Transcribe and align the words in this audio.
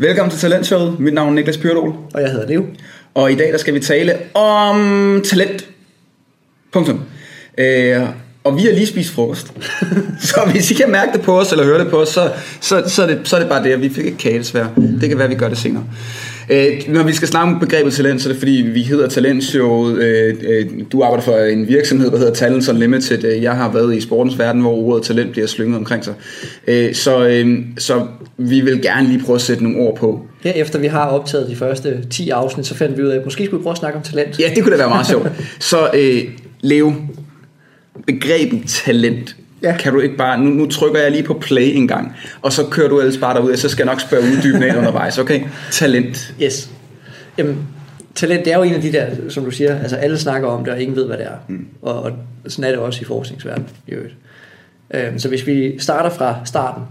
Velkommen 0.00 0.30
til 0.30 0.40
Talentshowet. 0.40 1.00
Mit 1.00 1.14
navn 1.14 1.28
er 1.28 1.34
Niklas 1.34 1.58
Pyrdol. 1.58 1.94
Og 2.14 2.20
jeg 2.20 2.30
hedder 2.30 2.48
Leo. 2.48 2.66
Og 3.14 3.32
i 3.32 3.34
dag 3.34 3.52
der 3.52 3.58
skal 3.58 3.74
vi 3.74 3.80
tale 3.80 4.12
om 4.34 5.22
talent. 5.24 5.68
Punktum. 6.72 7.00
Øh, 7.58 8.02
og 8.44 8.56
vi 8.56 8.62
har 8.62 8.72
lige 8.72 8.86
spist 8.86 9.10
frokost. 9.10 9.52
så 10.30 10.40
hvis 10.52 10.70
I 10.70 10.74
kan 10.74 10.90
mærke 10.90 11.12
det 11.12 11.22
på 11.22 11.40
os, 11.40 11.52
eller 11.52 11.64
høre 11.64 11.78
det 11.78 11.90
på 11.90 12.00
os, 12.00 12.08
så, 12.08 12.32
så, 12.60 12.82
så, 12.86 13.02
er, 13.02 13.06
det, 13.06 13.20
så 13.24 13.36
er 13.36 13.40
det 13.40 13.48
bare 13.48 13.64
det, 13.64 13.72
at 13.72 13.82
vi 13.82 13.88
fik 13.88 14.06
et 14.06 14.18
kage 14.18 14.38
desværre. 14.38 14.70
Det 15.00 15.08
kan 15.08 15.18
være, 15.18 15.24
at 15.24 15.30
vi 15.30 15.38
gør 15.38 15.48
det 15.48 15.58
senere. 15.58 15.84
Øh, 16.50 16.80
når 16.88 17.02
vi 17.02 17.12
skal 17.12 17.28
snakke 17.28 17.52
om 17.52 17.60
begrebet 17.60 17.92
talent, 17.92 18.22
så 18.22 18.28
er 18.28 18.32
det 18.32 18.40
fordi, 18.40 18.70
vi 18.72 18.82
hedder 18.82 19.08
Talentshowet. 19.08 20.02
Øh, 20.02 20.34
øh, 20.42 20.66
du 20.92 21.02
arbejder 21.02 21.24
for 21.24 21.36
en 21.36 21.68
virksomhed, 21.68 22.10
der 22.10 22.18
hedder 22.18 22.34
Talents 22.34 22.68
Unlimited. 22.68 23.24
Øh, 23.24 23.42
jeg 23.42 23.56
har 23.56 23.72
været 23.72 23.96
i 23.96 24.00
sportens 24.00 24.38
verden, 24.38 24.60
hvor 24.60 24.72
ordet 24.72 25.02
talent 25.02 25.32
bliver 25.32 25.46
slynget 25.46 25.76
omkring 25.76 26.04
sig. 26.04 26.14
Øh, 26.66 26.94
så, 26.94 27.26
øh, 27.26 27.58
så 27.78 28.06
vi 28.36 28.60
vil 28.60 28.82
gerne 28.82 29.08
lige 29.08 29.22
prøve 29.24 29.34
at 29.34 29.40
sætte 29.40 29.62
nogle 29.62 29.78
ord 29.78 29.96
på. 29.96 30.26
Ja, 30.44 30.52
efter 30.52 30.78
vi 30.78 30.86
har 30.86 31.06
optaget 31.06 31.48
de 31.48 31.56
første 31.56 31.98
10 32.10 32.30
afsnit, 32.30 32.66
så 32.66 32.74
fandt 32.74 32.98
vi 32.98 33.02
ud 33.02 33.08
af, 33.08 33.16
at 33.16 33.24
måske 33.24 33.44
skulle 33.44 33.58
vi 33.58 33.62
prøve 33.62 33.72
at 33.72 33.78
snakke 33.78 33.96
om 33.96 34.02
talent. 34.02 34.40
Ja, 34.40 34.50
det 34.54 34.62
kunne 34.62 34.72
da 34.72 34.78
være 34.78 34.88
meget 34.88 35.06
sjovt. 35.06 35.28
Så 35.58 35.90
øh, 35.94 36.22
Leo, 36.60 36.94
begrebet 38.06 38.62
talent, 38.66 39.36
Ja. 39.62 39.76
Kan 39.76 39.92
du 39.92 40.00
ikke 40.00 40.16
bare, 40.16 40.38
nu, 40.38 40.50
nu 40.50 40.66
trykker 40.66 41.00
jeg 41.00 41.10
lige 41.10 41.22
på 41.22 41.34
play 41.34 41.76
en 41.76 41.88
gang, 41.88 42.16
og 42.42 42.52
så 42.52 42.66
kører 42.70 42.88
du 42.88 42.98
ellers 42.98 43.18
bare 43.18 43.34
derud, 43.34 43.52
og 43.52 43.58
så 43.58 43.68
skal 43.68 43.84
jeg 43.84 43.92
nok 43.92 44.00
spørge 44.00 44.22
uddybende 44.22 44.68
ind 44.68 44.76
undervejs, 44.76 45.18
okay? 45.18 45.40
Talent. 45.70 46.34
Yes. 46.42 46.70
Jamen, 47.38 47.68
talent, 48.14 48.44
det 48.44 48.52
er 48.52 48.56
jo 48.56 48.62
en 48.62 48.74
af 48.74 48.80
de 48.80 48.92
der, 48.92 49.06
som 49.28 49.44
du 49.44 49.50
siger, 49.50 49.78
altså 49.78 49.96
alle 49.96 50.18
snakker 50.18 50.48
om 50.48 50.64
det, 50.64 50.72
og 50.72 50.80
ingen 50.80 50.96
ved, 50.96 51.06
hvad 51.06 51.16
det 51.16 51.26
er. 51.26 51.36
Mm. 51.48 51.66
Og, 51.82 52.02
og 52.02 52.12
sådan 52.46 52.64
er 52.64 52.68
det 52.68 52.78
også 52.78 53.00
i 53.02 53.04
forskningsverdenen 53.04 53.68
i 53.86 53.90
øvrigt. 53.90 54.14
Øhm, 54.94 55.18
så 55.18 55.28
hvis 55.28 55.46
vi 55.46 55.78
starter 55.78 56.10
fra 56.10 56.36
starten, 56.44 56.82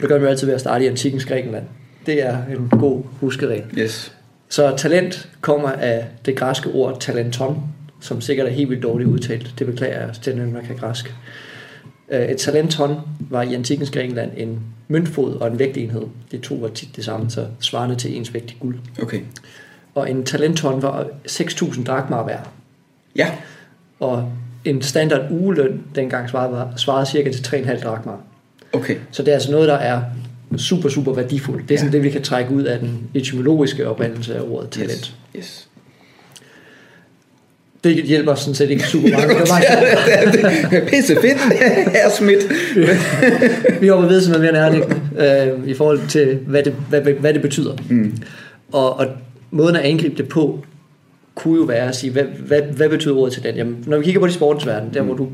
det 0.00 0.08
gør 0.08 0.18
vi 0.18 0.26
altid 0.26 0.46
ved 0.46 0.54
at 0.54 0.60
starte 0.60 0.84
i 0.84 0.88
antikens 0.88 1.24
Grækenland. 1.24 1.64
Det 2.06 2.26
er 2.26 2.36
en 2.50 2.78
god 2.78 3.02
huskeregel. 3.20 3.64
Yes. 3.78 4.12
Så 4.48 4.74
talent 4.76 5.28
kommer 5.40 5.68
af 5.68 6.04
det 6.26 6.36
græske 6.36 6.70
ord 6.70 7.00
talenton, 7.00 7.62
som 8.00 8.20
sikkert 8.20 8.46
er 8.46 8.50
helt 8.50 8.70
vildt 8.70 8.82
dårligt 8.82 9.10
udtalt. 9.10 9.54
Det 9.58 9.66
beklager 9.66 10.00
jeg 10.00 10.10
til 10.22 10.36
dem, 10.36 10.52
der 10.52 10.60
kan 10.60 10.76
græsk. 10.76 11.14
Øh, 12.10 12.28
et 12.28 12.36
talenton 12.36 13.00
var 13.18 13.42
i 13.42 13.54
antikens 13.54 13.90
Grækenland 13.90 14.30
en 14.36 14.60
møntfod 14.88 15.34
og 15.34 15.48
en 15.48 15.58
vægtenhed. 15.58 16.02
Det 16.30 16.40
to 16.40 16.54
var 16.54 16.68
tit 16.68 16.96
det 16.96 17.04
samme, 17.04 17.30
så 17.30 17.46
svarende 17.60 17.96
til 17.96 18.16
ens 18.16 18.34
vægt 18.34 18.50
i 18.50 18.56
guld. 18.60 18.78
Okay. 19.02 19.20
Og 19.94 20.10
en 20.10 20.24
talenton 20.24 20.82
var 20.82 21.06
6.000 21.28 21.84
drakmar 21.84 22.26
værd. 22.26 22.48
Ja. 23.16 23.30
Og 24.00 24.32
en 24.64 24.82
standard 24.82 25.30
ugeløn 25.30 25.82
dengang 25.94 26.30
svarede, 26.30 26.68
svarede 26.76 27.06
cirka 27.06 27.32
til 27.32 27.56
3,5 27.56 27.82
drakmar. 27.82 28.20
Okay. 28.72 28.96
Så 29.10 29.22
det 29.22 29.30
er 29.30 29.34
altså 29.34 29.50
noget, 29.50 29.68
der 29.68 29.74
er 29.74 30.02
super, 30.56 30.88
super 30.88 31.12
værdifuldt. 31.12 31.68
Det 31.68 31.74
er 31.74 31.78
sådan 31.78 31.92
ja. 31.92 31.96
det, 31.96 32.04
vi 32.04 32.10
kan 32.10 32.22
trække 32.22 32.50
ud 32.50 32.62
af 32.62 32.78
den 32.78 33.10
etymologiske 33.14 33.88
oprindelse 33.88 34.36
af 34.36 34.40
ordet 34.40 34.70
talent. 34.70 35.16
Yes. 35.36 35.36
yes 35.36 35.68
det 37.86 38.04
hjælper 38.04 38.34
sådan 38.34 38.54
set 38.54 38.70
ikke 38.70 38.84
super 38.84 39.08
meget. 39.08 39.24
det, 40.32 40.44
er, 40.44 40.68
det 40.70 40.78
er 40.78 40.88
pisse 40.88 41.14
fedt, 41.14 41.38
her 41.92 42.10
smidt. 42.10 42.44
vi 43.80 43.88
hopper 43.88 44.08
videre 44.08 44.24
som 44.24 44.40
mere 44.40 44.52
nærliggende 44.52 45.00
øh, 45.18 45.68
i 45.68 45.74
forhold 45.74 46.08
til, 46.08 46.38
hvad 46.46 46.62
det, 46.62 46.74
hvad, 46.88 47.00
hvad 47.00 47.34
det 47.34 47.42
betyder. 47.42 47.76
Mm. 47.88 48.16
Og, 48.72 48.98
og 48.98 49.06
måden 49.50 49.76
at 49.76 49.82
angribe 49.82 50.16
det 50.16 50.28
på, 50.28 50.64
kunne 51.34 51.58
jo 51.58 51.64
være 51.64 51.88
at 51.88 51.96
sige, 51.96 52.12
hvad, 52.12 52.24
hvad, 52.24 52.62
hvad 52.62 52.88
betyder 52.88 53.14
ordet 53.14 53.32
til 53.32 53.42
den? 53.42 53.54
Jamen, 53.54 53.84
når 53.86 53.98
vi 53.98 54.04
kigger 54.04 54.20
på 54.20 54.26
de 54.26 54.32
sportens 54.32 54.66
verden, 54.66 54.94
der 54.94 55.02
mm. 55.02 55.06
hvor 55.06 55.16
du 55.16 55.28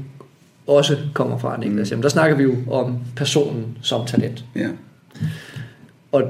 også 0.67 0.97
kommer 1.15 1.39
fra, 1.39 1.57
Niklas, 1.57 1.91
mm. 1.91 1.93
jamen, 1.93 2.03
der 2.03 2.09
snakker 2.09 2.37
vi 2.37 2.43
jo 2.43 2.55
om 2.71 2.99
personen 3.17 3.79
som 3.83 4.07
talent. 4.07 4.45
Ja. 4.57 4.69
Og 6.13 6.23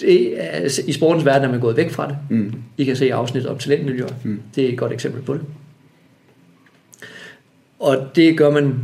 det 0.00 0.44
er, 0.44 0.80
i 0.86 0.92
sportens 0.92 1.24
verden 1.24 1.44
er 1.44 1.50
man 1.50 1.60
gået 1.60 1.76
væk 1.76 1.90
fra 1.90 2.08
det. 2.08 2.16
Mm. 2.30 2.54
I 2.76 2.84
kan 2.84 2.96
se 2.96 3.14
afsnit 3.14 3.46
om 3.46 3.58
talentmiljøer. 3.58 4.08
Mm. 4.24 4.40
Det 4.54 4.64
er 4.64 4.68
et 4.68 4.78
godt 4.78 4.92
eksempel 4.92 5.22
på 5.22 5.34
det. 5.34 5.42
Og 7.78 8.06
det 8.14 8.38
gør 8.38 8.50
man 8.50 8.74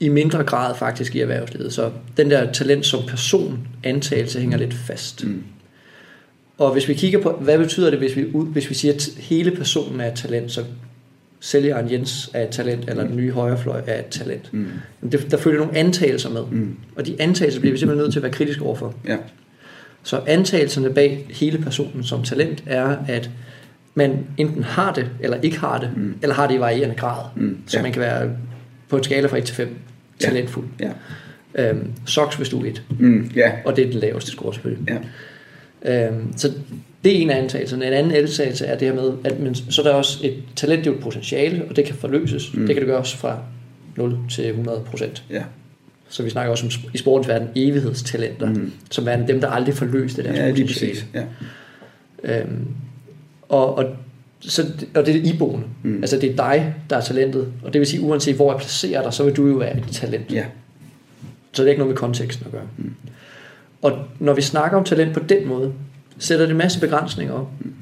i 0.00 0.08
mindre 0.08 0.44
grad 0.44 0.74
faktisk 0.74 1.14
i 1.14 1.20
erhvervslivet. 1.20 1.72
Så 1.72 1.90
den 2.16 2.30
der 2.30 2.52
talent 2.52 2.86
som 2.86 3.00
person 3.08 3.68
antagelse 3.84 4.40
hænger 4.40 4.58
lidt 4.58 4.74
fast. 4.74 5.24
Mm. 5.24 5.42
Og 6.58 6.72
hvis 6.72 6.88
vi 6.88 6.94
kigger 6.94 7.22
på, 7.22 7.30
hvad 7.30 7.58
betyder 7.58 7.90
det, 7.90 7.98
hvis 7.98 8.16
vi, 8.16 8.26
hvis 8.32 8.70
vi 8.70 8.74
siger, 8.74 8.94
at 8.94 9.08
hele 9.18 9.50
personen 9.50 10.00
er 10.00 10.12
et 10.12 10.14
talent, 10.14 10.52
så 10.52 10.64
sælgeren 11.40 11.92
Jens 11.92 12.30
er 12.34 12.42
et 12.42 12.50
talent, 12.50 12.90
eller 12.90 13.06
den 13.06 13.16
nye 13.16 13.30
højrefløj 13.30 13.82
er 13.86 13.98
et 13.98 14.06
talent. 14.06 14.52
Mm. 14.52 14.66
Det, 15.12 15.30
der 15.30 15.36
følger 15.36 15.60
nogle 15.60 15.76
antagelser 15.76 16.30
med. 16.30 16.42
Mm. 16.50 16.76
Og 16.96 17.06
de 17.06 17.16
antagelser 17.18 17.60
bliver 17.60 17.72
vi 17.72 17.78
simpelthen 17.78 18.02
nødt 18.02 18.12
til 18.12 18.18
at 18.18 18.22
være 18.22 18.32
kritiske 18.32 18.62
overfor. 18.62 18.94
Ja. 19.08 19.16
Så 20.06 20.20
antagelserne 20.26 20.94
bag 20.94 21.26
hele 21.30 21.58
personen 21.58 22.04
som 22.04 22.22
talent 22.22 22.62
er, 22.66 22.96
at 23.08 23.30
man 23.94 24.26
enten 24.36 24.62
har 24.62 24.92
det, 24.92 25.10
eller 25.20 25.40
ikke 25.40 25.58
har 25.58 25.78
det, 25.78 25.90
mm. 25.96 26.14
eller 26.22 26.34
har 26.34 26.46
det 26.46 26.54
i 26.54 26.60
varierende 26.60 26.94
grad. 26.94 27.24
Mm. 27.36 27.58
Så 27.66 27.76
ja. 27.76 27.82
man 27.82 27.92
kan 27.92 28.02
være 28.02 28.30
på 28.88 28.96
en 28.96 29.04
skala 29.04 29.28
fra 29.28 29.38
1 29.38 29.44
til 29.44 29.54
5 29.54 29.78
talentfuld. 30.18 30.66
Ja. 30.80 30.90
Ja. 31.54 31.70
Øhm, 31.70 31.92
socks, 32.06 32.36
hvis 32.36 32.48
du 32.48 32.60
er 32.60 32.66
1. 32.66 32.82
Mm. 32.98 33.30
Ja. 33.36 33.52
Og 33.64 33.76
det 33.76 33.86
er 33.86 33.90
den 33.90 34.00
laveste 34.00 34.30
score 34.30 34.54
selvfølgelig. 34.54 34.98
Ja. 35.84 36.06
Øhm, 36.06 36.32
så 36.36 36.52
det 37.04 37.16
er 37.16 37.22
en 37.22 37.30
af 37.30 37.38
antagelserne. 37.38 37.86
En 37.86 37.92
anden 37.92 38.12
antagelse 38.12 38.66
er 38.66 38.78
det 38.78 38.88
her 38.88 38.94
med, 38.94 39.12
at 39.24 39.40
man, 39.40 39.54
så 39.54 39.82
der 39.82 39.90
er 39.90 39.94
også 39.94 40.18
et 40.22 40.42
talent, 40.56 40.84
det 40.84 40.90
er 40.90 40.94
et 40.94 41.02
potentiale, 41.02 41.64
og 41.70 41.76
det 41.76 41.84
kan 41.84 41.94
forløses. 41.94 42.54
Mm. 42.54 42.66
Det 42.66 42.74
kan 42.74 42.82
det 42.82 42.88
gøres 42.88 43.14
fra 43.14 43.38
0 43.96 44.18
til 44.30 44.48
100 44.48 44.80
procent. 44.80 45.24
Ja. 45.30 45.42
Så 46.16 46.22
vi 46.22 46.30
snakker 46.30 46.50
også 46.50 46.66
om 46.66 46.90
i 46.94 46.98
sportens 46.98 47.28
verden 47.28 47.48
evighedstalenter, 47.54 48.46
mm. 48.46 48.72
som 48.90 49.08
er 49.08 49.26
dem, 49.26 49.40
der 49.40 49.48
aldrig 49.48 49.74
får 49.74 49.86
løst 49.86 50.16
det 50.16 50.24
der 50.24 50.32
ja, 50.32 50.50
lige 50.50 50.66
præcis. 50.66 51.06
Ja. 51.14 51.24
Øhm, 52.24 52.66
og, 53.48 53.78
og, 53.78 53.84
så, 54.40 54.66
og 54.94 55.06
det 55.06 55.16
er 55.16 55.34
iboende. 55.34 55.66
Mm. 55.82 55.96
Altså 55.96 56.18
det 56.18 56.30
er 56.30 56.36
dig, 56.36 56.74
der 56.90 56.96
er 56.96 57.00
talentet. 57.00 57.52
Og 57.64 57.72
det 57.72 57.78
vil 57.78 57.86
sige, 57.86 58.00
uanset 58.00 58.36
hvor 58.36 58.52
jeg 58.52 58.60
placerer 58.60 59.02
dig, 59.02 59.12
så 59.12 59.24
vil 59.24 59.36
du 59.36 59.46
jo 59.46 59.54
være 59.54 59.78
et 59.78 59.84
talent. 59.92 60.32
Ja. 60.32 60.44
Så 61.52 61.62
det 61.62 61.68
er 61.68 61.70
ikke 61.70 61.78
noget 61.78 61.94
med 61.94 61.96
konteksten 61.96 62.46
at 62.46 62.52
gøre. 62.52 62.68
Mm. 62.76 62.94
Og 63.82 63.98
når 64.18 64.34
vi 64.34 64.42
snakker 64.42 64.78
om 64.78 64.84
talent 64.84 65.14
på 65.14 65.20
den 65.20 65.48
måde, 65.48 65.72
sætter 66.18 66.44
det 66.44 66.52
en 66.52 66.58
masse 66.58 66.80
begrænsninger 66.80 67.34
op. 67.34 67.48
Mm. 67.60 67.72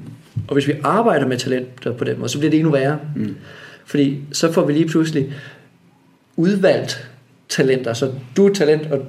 Og 0.47 0.53
hvis 0.53 0.67
vi 0.67 0.73
arbejder 0.83 1.27
med 1.27 1.37
talent 1.37 1.81
på 1.97 2.03
den 2.03 2.19
måde, 2.19 2.29
så 2.29 2.37
bliver 2.37 2.51
det 2.51 2.57
endnu 2.57 2.71
værre. 2.71 2.99
Mm. 3.15 3.35
Fordi 3.85 4.19
så 4.31 4.51
får 4.51 4.65
vi 4.65 4.73
lige 4.73 4.87
pludselig 4.87 5.33
udvalgt 6.35 7.09
talenter. 7.49 7.93
Så 7.93 8.11
du 8.37 8.47
er 8.47 8.53
talent, 8.53 8.91
og 8.91 9.05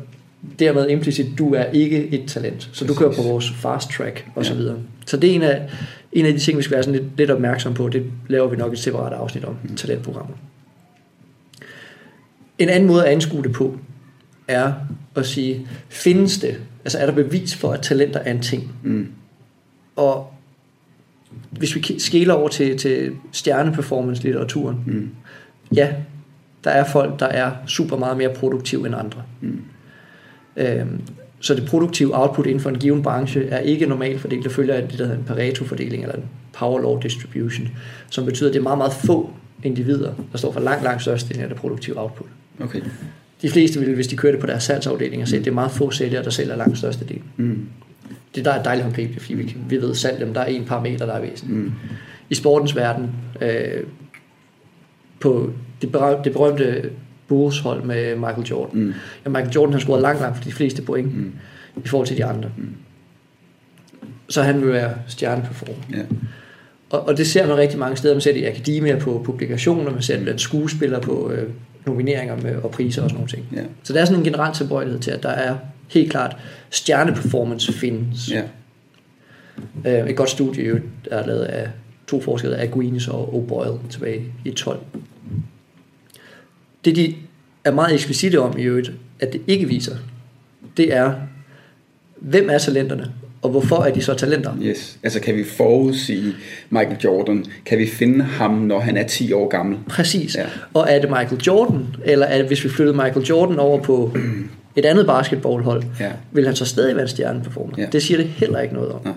dermed 0.58 0.88
implicit, 0.88 1.38
du 1.38 1.54
er 1.54 1.64
ikke 1.64 2.08
et 2.08 2.28
talent. 2.28 2.70
Så 2.72 2.84
du 2.84 2.94
kører 2.94 3.12
på 3.12 3.22
vores 3.22 3.50
fast 3.50 3.90
track 3.90 4.26
og 4.34 4.44
så 4.44 4.54
videre. 4.54 4.78
Så 5.06 5.16
det 5.16 5.30
er 5.30 5.34
en 5.34 5.42
af, 5.42 5.70
en 6.12 6.26
af 6.26 6.32
de 6.32 6.38
ting, 6.38 6.58
vi 6.58 6.62
skal 6.62 6.74
være 6.74 6.82
sådan 6.82 7.00
lidt, 7.00 7.16
lidt 7.16 7.30
opmærksom 7.30 7.74
på. 7.74 7.88
Det 7.88 8.10
laver 8.28 8.48
vi 8.48 8.56
nok 8.56 8.72
et 8.72 8.78
separat 8.78 9.12
afsnit 9.12 9.44
om, 9.44 9.56
mm. 9.62 9.76
talentprogrammer. 9.76 10.34
En 12.58 12.68
anden 12.68 12.86
måde 12.86 13.06
at 13.06 13.12
anskue 13.12 13.42
det 13.42 13.52
på, 13.52 13.78
er 14.48 14.72
at 15.14 15.26
sige, 15.26 15.66
findes 15.88 16.38
det, 16.38 16.60
altså 16.84 16.98
er 16.98 17.06
der 17.06 17.12
bevis 17.12 17.54
for, 17.54 17.72
at 17.72 17.80
talenter 17.82 18.20
er 18.20 18.30
en 18.30 18.42
ting? 18.42 18.72
Mm. 18.82 19.08
Og 19.96 20.32
hvis 21.50 21.76
vi 21.76 21.98
skæler 21.98 22.34
over 22.34 22.48
til, 22.48 22.78
til 22.78 23.12
stjerneperformance-litteraturen, 23.32 24.76
mm. 24.86 25.10
ja, 25.74 25.92
der 26.66 26.72
er 26.72 26.84
folk, 26.84 27.20
der 27.20 27.26
er 27.26 27.50
super 27.66 27.96
meget 27.96 28.16
mere 28.16 28.28
produktive 28.34 28.86
end 28.86 28.94
andre. 28.94 29.22
Mm. 29.40 29.60
Øhm, 30.56 31.00
så 31.40 31.54
det 31.54 31.66
produktive 31.66 32.20
output 32.20 32.46
inden 32.46 32.60
for 32.60 32.70
en 32.70 32.78
given 32.78 33.02
branche 33.02 33.48
er 33.48 33.58
ikke 33.58 33.86
normalt 33.86 34.20
fordelt. 34.20 34.44
Det 34.44 34.52
følger 34.52 34.74
af 34.74 34.88
det, 34.88 34.98
der 34.98 35.04
hedder 35.04 35.18
en 35.18 35.24
Pareto-fordeling, 35.24 36.02
eller 36.02 36.16
en 36.16 36.24
Power 36.52 36.80
Law 36.80 37.00
Distribution, 37.00 37.68
som 38.10 38.24
betyder, 38.24 38.48
at 38.50 38.54
det 38.54 38.58
er 38.58 38.62
meget, 38.62 38.78
meget 38.78 38.92
få 38.92 39.30
individer, 39.62 40.12
der 40.32 40.38
står 40.38 40.52
for 40.52 40.60
langt, 40.60 40.84
langt 40.84 41.02
størst 41.02 41.30
af 41.38 41.48
det 41.48 41.56
produktive 41.56 42.00
output. 42.00 42.26
Okay. 42.60 42.80
De 43.42 43.50
fleste 43.50 43.80
vil, 43.80 43.94
hvis 43.94 44.06
de 44.06 44.16
kører 44.16 44.32
det 44.32 44.40
på 44.40 44.46
deres 44.46 44.62
salgsafdeling, 44.62 45.28
se, 45.28 45.36
at 45.36 45.44
det 45.44 45.50
er 45.50 45.54
meget 45.54 45.70
få 45.70 45.90
sælgere, 45.90 46.24
der 46.24 46.30
sælger 46.30 46.56
langt 46.56 46.78
største 46.78 47.04
del. 47.04 47.20
Mm. 47.36 47.66
Det 48.34 48.44
der 48.44 48.52
er 48.52 48.62
dejligt 48.62 48.84
håndgribeligt, 48.84 49.22
fordi 49.22 49.34
vi, 49.34 49.56
vi 49.68 49.76
ved, 49.76 49.94
salg, 49.94 50.34
der 50.34 50.40
er 50.40 50.44
en 50.44 50.64
parameter, 50.64 51.06
der 51.06 51.12
er 51.12 51.20
væsentligt. 51.20 51.58
Mm. 51.58 51.72
I 52.30 52.34
sportens 52.34 52.76
verden, 52.76 53.10
øh, 53.40 53.82
på 55.20 55.52
det, 55.82 55.92
berømte, 55.92 56.24
det 56.24 56.32
berømte 56.32 56.90
Bulls 57.28 57.60
hold 57.60 57.82
med 57.82 58.16
Michael 58.16 58.46
Jordan. 58.46 58.80
Mm. 58.80 58.94
Ja, 59.24 59.30
Michael 59.30 59.52
Jordan 59.52 59.72
har 59.72 59.80
scoret 59.80 60.02
langt, 60.02 60.20
langt 60.20 60.36
for 60.36 60.44
de 60.44 60.52
fleste 60.52 60.82
point 60.82 61.16
mm. 61.16 61.32
i 61.84 61.88
forhold 61.88 62.06
til 62.06 62.16
de 62.16 62.24
andre. 62.24 62.50
Mm. 62.56 62.68
Så 64.28 64.42
han 64.42 64.60
vil 64.60 64.72
være 64.72 64.94
stjerneperformer. 65.06 65.82
Ja. 65.92 66.02
Og, 66.90 67.08
og 67.08 67.16
det 67.16 67.26
ser 67.26 67.46
man 67.46 67.56
rigtig 67.56 67.78
mange 67.78 67.96
steder. 67.96 68.14
Man 68.14 68.20
ser 68.20 68.32
det 68.32 68.40
i 68.40 68.44
akademier 68.44 68.98
på 68.98 69.22
publikationer, 69.24 69.90
man 69.90 70.02
ser 70.02 70.14
det 70.14 70.22
blandt 70.22 70.40
skuespillere 70.40 71.00
på 71.00 71.30
øh, 71.30 71.48
nomineringer 71.86 72.36
med, 72.36 72.56
og 72.56 72.70
priser 72.70 73.02
og 73.02 73.10
sådan 73.10 73.16
nogle 73.16 73.30
ting. 73.30 73.46
Ja. 73.52 73.62
Så 73.82 73.92
der 73.92 74.00
er 74.00 74.04
sådan 74.04 74.18
en 74.18 74.24
generel 74.24 74.54
tilbøjelighed 74.54 75.00
til, 75.00 75.10
at 75.10 75.22
der 75.22 75.28
er 75.28 75.56
helt 75.88 76.10
klart 76.10 76.36
stjerneperformance 76.70 77.72
findes. 77.72 78.30
Ja. 78.30 78.42
Øh, 79.84 80.08
et 80.08 80.16
godt 80.16 80.30
studie, 80.30 80.82
der 81.10 81.16
er 81.16 81.26
lavet 81.26 81.42
af 81.42 81.68
to 82.06 82.20
forskere, 82.20 82.56
Aguinis 82.56 83.08
og 83.08 83.28
O'Boyle 83.34 83.90
tilbage 83.90 84.24
i 84.44 84.50
12. 84.50 84.78
Det 86.84 86.96
de 86.96 87.14
er 87.64 87.72
meget 87.72 87.94
eksplicite 87.94 88.40
om 88.40 88.58
i 88.58 88.62
øvrigt, 88.62 88.92
at 89.20 89.32
det 89.32 89.40
ikke 89.46 89.68
viser, 89.68 89.96
det 90.76 90.94
er, 90.94 91.12
hvem 92.16 92.50
er 92.50 92.58
talenterne, 92.58 93.12
Og 93.42 93.50
hvorfor 93.50 93.76
er 93.76 93.92
de 93.92 94.02
så 94.02 94.14
talenter? 94.14 94.52
Yes. 94.62 94.98
Altså 95.02 95.20
kan 95.20 95.34
vi 95.36 95.44
forudsige 95.44 96.34
Michael 96.70 96.96
Jordan? 97.04 97.44
Kan 97.66 97.78
vi 97.78 97.86
finde 97.86 98.24
ham, 98.24 98.50
når 98.50 98.80
han 98.80 98.96
er 98.96 99.06
10 99.06 99.32
år 99.32 99.48
gammel? 99.48 99.78
Præcis. 99.88 100.34
Ja. 100.36 100.46
Og 100.74 100.86
er 100.90 100.98
det 101.00 101.10
Michael 101.10 101.40
Jordan, 101.46 101.86
eller 102.04 102.26
er 102.26 102.38
det, 102.38 102.46
hvis 102.46 102.64
vi 102.64 102.68
flyttede 102.68 102.96
Michael 102.96 103.26
Jordan 103.26 103.58
over 103.58 103.82
på 103.82 104.16
et 104.76 104.84
andet 104.84 105.06
basketballhold, 105.06 105.82
Ja. 106.00 106.10
vil 106.32 106.46
han 106.46 106.56
så 106.56 106.64
stadig 106.64 106.94
være 106.94 107.02
en 107.02 107.08
stjerneperformer? 107.08 107.72
Ja. 107.78 107.86
Det 107.92 108.02
siger 108.02 108.18
det 108.18 108.26
heller 108.26 108.60
ikke 108.60 108.74
noget 108.74 108.92
om. 108.92 109.00
Nej. 109.04 109.14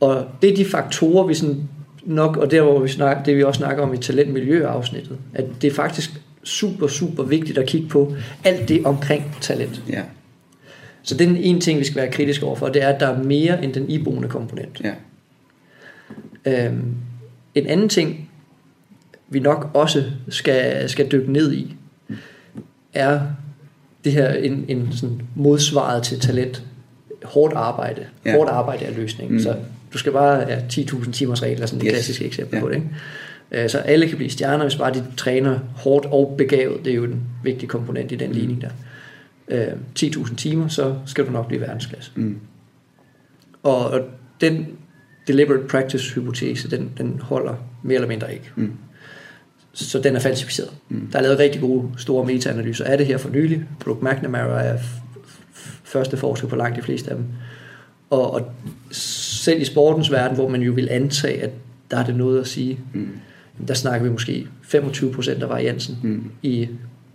Og 0.00 0.24
det 0.42 0.52
er 0.52 0.56
de 0.56 0.64
faktorer, 0.64 1.26
vi 1.26 1.34
sådan 1.34 1.68
nok, 2.04 2.36
og 2.36 2.50
der 2.50 2.62
hvor 2.62 2.80
vi 2.80 2.88
snakker, 2.88 3.22
det 3.22 3.36
vi 3.36 3.42
også 3.44 3.58
snakker 3.58 3.82
om 3.82 3.94
i 3.94 3.96
talentmiljøafsnittet, 3.96 5.16
at 5.34 5.44
det 5.62 5.72
faktisk 5.72 6.10
super, 6.44 6.86
super 6.86 7.22
vigtigt 7.22 7.58
at 7.58 7.66
kigge 7.68 7.88
på 7.88 8.14
alt 8.44 8.68
det 8.68 8.84
omkring 8.86 9.36
talent. 9.40 9.82
Ja. 9.88 10.02
Så 11.02 11.14
det 11.16 11.28
er 11.28 11.36
en 11.38 11.60
ting, 11.60 11.78
vi 11.78 11.84
skal 11.84 11.96
være 11.96 12.10
kritiske 12.12 12.46
overfor, 12.46 12.68
det 12.68 12.82
er, 12.82 12.88
at 12.88 13.00
der 13.00 13.06
er 13.06 13.22
mere 13.22 13.64
end 13.64 13.72
den 13.74 13.90
iboende 13.90 14.28
komponent. 14.28 14.80
Ja. 14.84 14.92
Øhm, 16.44 16.94
en 17.54 17.66
anden 17.66 17.88
ting, 17.88 18.30
vi 19.28 19.40
nok 19.40 19.70
også 19.74 20.04
skal, 20.28 20.88
skal 20.88 21.10
dykke 21.12 21.32
ned 21.32 21.52
i, 21.52 21.74
er 22.94 23.20
det 24.04 24.12
her 24.12 24.32
en, 24.32 24.64
en 24.68 24.88
sådan 24.92 25.20
modsvaret 25.34 26.02
til 26.02 26.20
talent. 26.20 26.62
Hårdt 27.24 27.54
arbejde. 27.54 28.06
Ja. 28.24 28.32
Hårdt 28.36 28.50
arbejde 28.50 28.84
er 28.84 28.92
løsningen. 28.96 29.36
Mm. 29.36 29.42
Så 29.42 29.56
du 29.92 29.98
skal 29.98 30.12
bare 30.12 30.38
ja, 30.48 30.58
10.000 30.58 31.12
timers 31.12 31.42
regel 31.42 31.62
er 31.62 31.66
sådan 31.66 31.78
et 31.80 31.84
Yes. 31.86 31.92
klassisk 31.92 32.22
eksempel 32.22 32.56
Ja. 32.56 32.60
på 32.62 32.68
det. 32.68 32.74
Ikke? 32.74 32.86
Øh, 33.52 33.70
Så 33.70 33.78
alle 33.78 34.08
kan 34.08 34.16
blive 34.16 34.30
stjerner, 34.30 34.64
hvis 34.64 34.76
bare 34.76 34.94
de 34.94 35.04
træner 35.16 35.58
hårdt 35.76 36.06
og 36.06 36.34
begavet. 36.38 36.84
Det 36.84 36.90
er 36.90 36.94
jo 36.96 37.04
en 37.04 37.20
vigtig 37.44 37.68
komponent 37.68 38.12
i 38.12 38.16
den 38.16 38.32
ligning 38.32 38.60
der. 38.60 38.70
Øh, 39.48 39.72
10.000 39.98 40.36
timer, 40.36 40.68
så 40.68 40.94
skal 41.06 41.26
du 41.26 41.30
nok 41.30 41.46
blive 41.48 41.60
verdensklasse. 41.60 42.10
Mm. 42.14 42.38
Og, 43.62 43.90
og 43.90 44.00
den 44.40 44.66
deliberate 45.26 45.66
practice 45.68 46.14
hypotese, 46.14 46.70
den, 46.70 46.90
den 46.98 47.20
holder 47.22 47.54
mere 47.82 47.94
eller 47.94 48.08
mindre 48.08 48.32
ikke. 48.32 48.50
Mm. 48.56 48.72
Så 49.72 50.00
den 50.00 50.16
er 50.16 50.20
falsificeret. 50.20 50.70
Mm. 50.88 51.08
Der 51.12 51.18
er 51.18 51.22
lavet 51.22 51.38
rigtig 51.38 51.60
gode 51.60 51.88
store 51.96 52.26
metaanalyser 52.26 52.84
af 52.84 52.98
det 52.98 53.06
her 53.06 53.18
for 53.18 53.28
nylig. 53.30 53.64
Brooke 53.80 54.04
McNamara 54.04 54.62
er 54.62 54.78
første 55.84 56.16
forsker 56.16 56.48
på 56.48 56.56
langt 56.56 56.76
de 56.76 56.82
fleste 56.82 57.10
af 57.10 57.16
dem. 57.16 57.24
Og, 58.10 58.34
og 58.34 58.52
selv 58.90 59.60
i 59.60 59.64
sportens 59.64 60.12
verden, 60.12 60.36
hvor 60.36 60.48
man 60.48 60.62
jo 60.62 60.72
vil 60.72 60.88
antage, 60.90 61.42
at 61.42 61.50
der 61.90 61.96
er 61.96 62.04
det 62.04 62.16
noget 62.16 62.40
at 62.40 62.46
sige, 62.46 62.78
Mm. 62.92 63.08
Der 63.68 63.74
snakker 63.74 64.06
vi 64.06 64.12
måske 64.12 64.46
25% 64.62 65.42
af 65.42 65.48
variansen 65.48 65.98
Mm. 66.02 66.24
i 66.42 66.68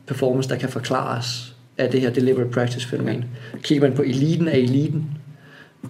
performance, 0.07 0.49
der 0.49 0.55
kan 0.55 0.69
forklares 0.69 1.55
af 1.77 1.89
det 1.91 2.01
her 2.01 2.09
deliberate 2.09 2.49
practice 2.49 2.87
fænomen. 2.87 3.25
Kigger 3.61 3.87
man 3.87 3.95
på 3.97 4.01
eliten 4.01 4.47
af 4.47 4.57
eliten, 4.57 5.05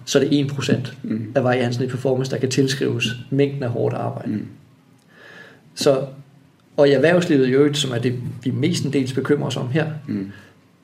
så 0.04 0.18
er 0.18 0.24
det 0.24 0.32
1% 0.32 0.92
Mm. 1.02 1.32
af 1.34 1.44
variansen 1.44 1.84
i 1.84 1.86
performance, 1.86 2.30
der 2.30 2.36
kan 2.38 2.50
tilskrives 2.50 3.06
mængden 3.30 3.62
af 3.62 3.70
hårdt 3.70 3.94
arbejde. 3.94 4.30
Mm. 4.32 4.46
Så, 5.74 6.06
og 6.76 6.88
i 6.88 6.92
erhvervslivet 6.92 7.46
i 7.48 7.50
øvrigt, 7.50 7.76
som 7.76 7.90
er 7.92 7.98
det, 7.98 8.14
vi 8.44 8.50
mestendels 8.50 9.12
bekymrer 9.12 9.46
os 9.46 9.56
om 9.56 9.68
her, 9.68 9.86
Mm. 10.08 10.30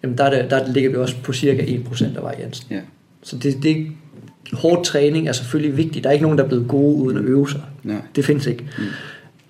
jamen 0.02 0.18
der, 0.18 0.24
er 0.24 0.42
det, 0.42 0.50
der 0.50 0.72
ligger 0.72 0.90
vi 0.90 0.96
også 0.96 1.14
på 1.22 1.32
cirka 1.32 1.62
1% 1.64 2.16
af 2.16 2.22
variansen. 2.22 2.66
Ja. 2.70 2.80
Så 3.22 3.38
det, 3.38 3.62
det, 3.62 3.86
hård 4.52 4.84
træning 4.84 5.28
er 5.28 5.32
selvfølgelig 5.32 5.76
vigtigt. 5.76 6.02
Der 6.04 6.10
er 6.10 6.14
ikke 6.14 6.22
nogen, 6.22 6.38
der 6.38 6.44
er 6.44 6.48
blevet 6.48 6.68
gode 6.68 6.96
uden 6.96 7.16
at 7.18 7.24
øve 7.24 7.50
sig. 7.50 7.60
Nej. 7.82 7.96
Det 8.16 8.24
findes 8.24 8.46
ikke. 8.46 8.64
Mm. 8.78 8.84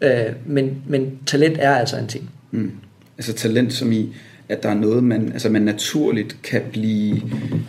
Øh, 0.02 0.10
men, 0.46 0.82
men 0.86 1.18
talent 1.26 1.56
er 1.60 1.70
altså 1.74 1.96
en 1.98 2.06
ting. 2.06 2.30
Mm. 2.50 2.70
Altså 3.18 3.32
talent 3.32 3.72
som 3.72 3.92
i, 3.92 4.14
at 4.48 4.62
der 4.62 4.68
er 4.68 4.74
noget, 4.74 5.04
man, 5.04 5.32
altså 5.32 5.48
man 5.48 5.62
naturligt 5.62 6.36
kan 6.42 6.62
blive, 6.72 7.22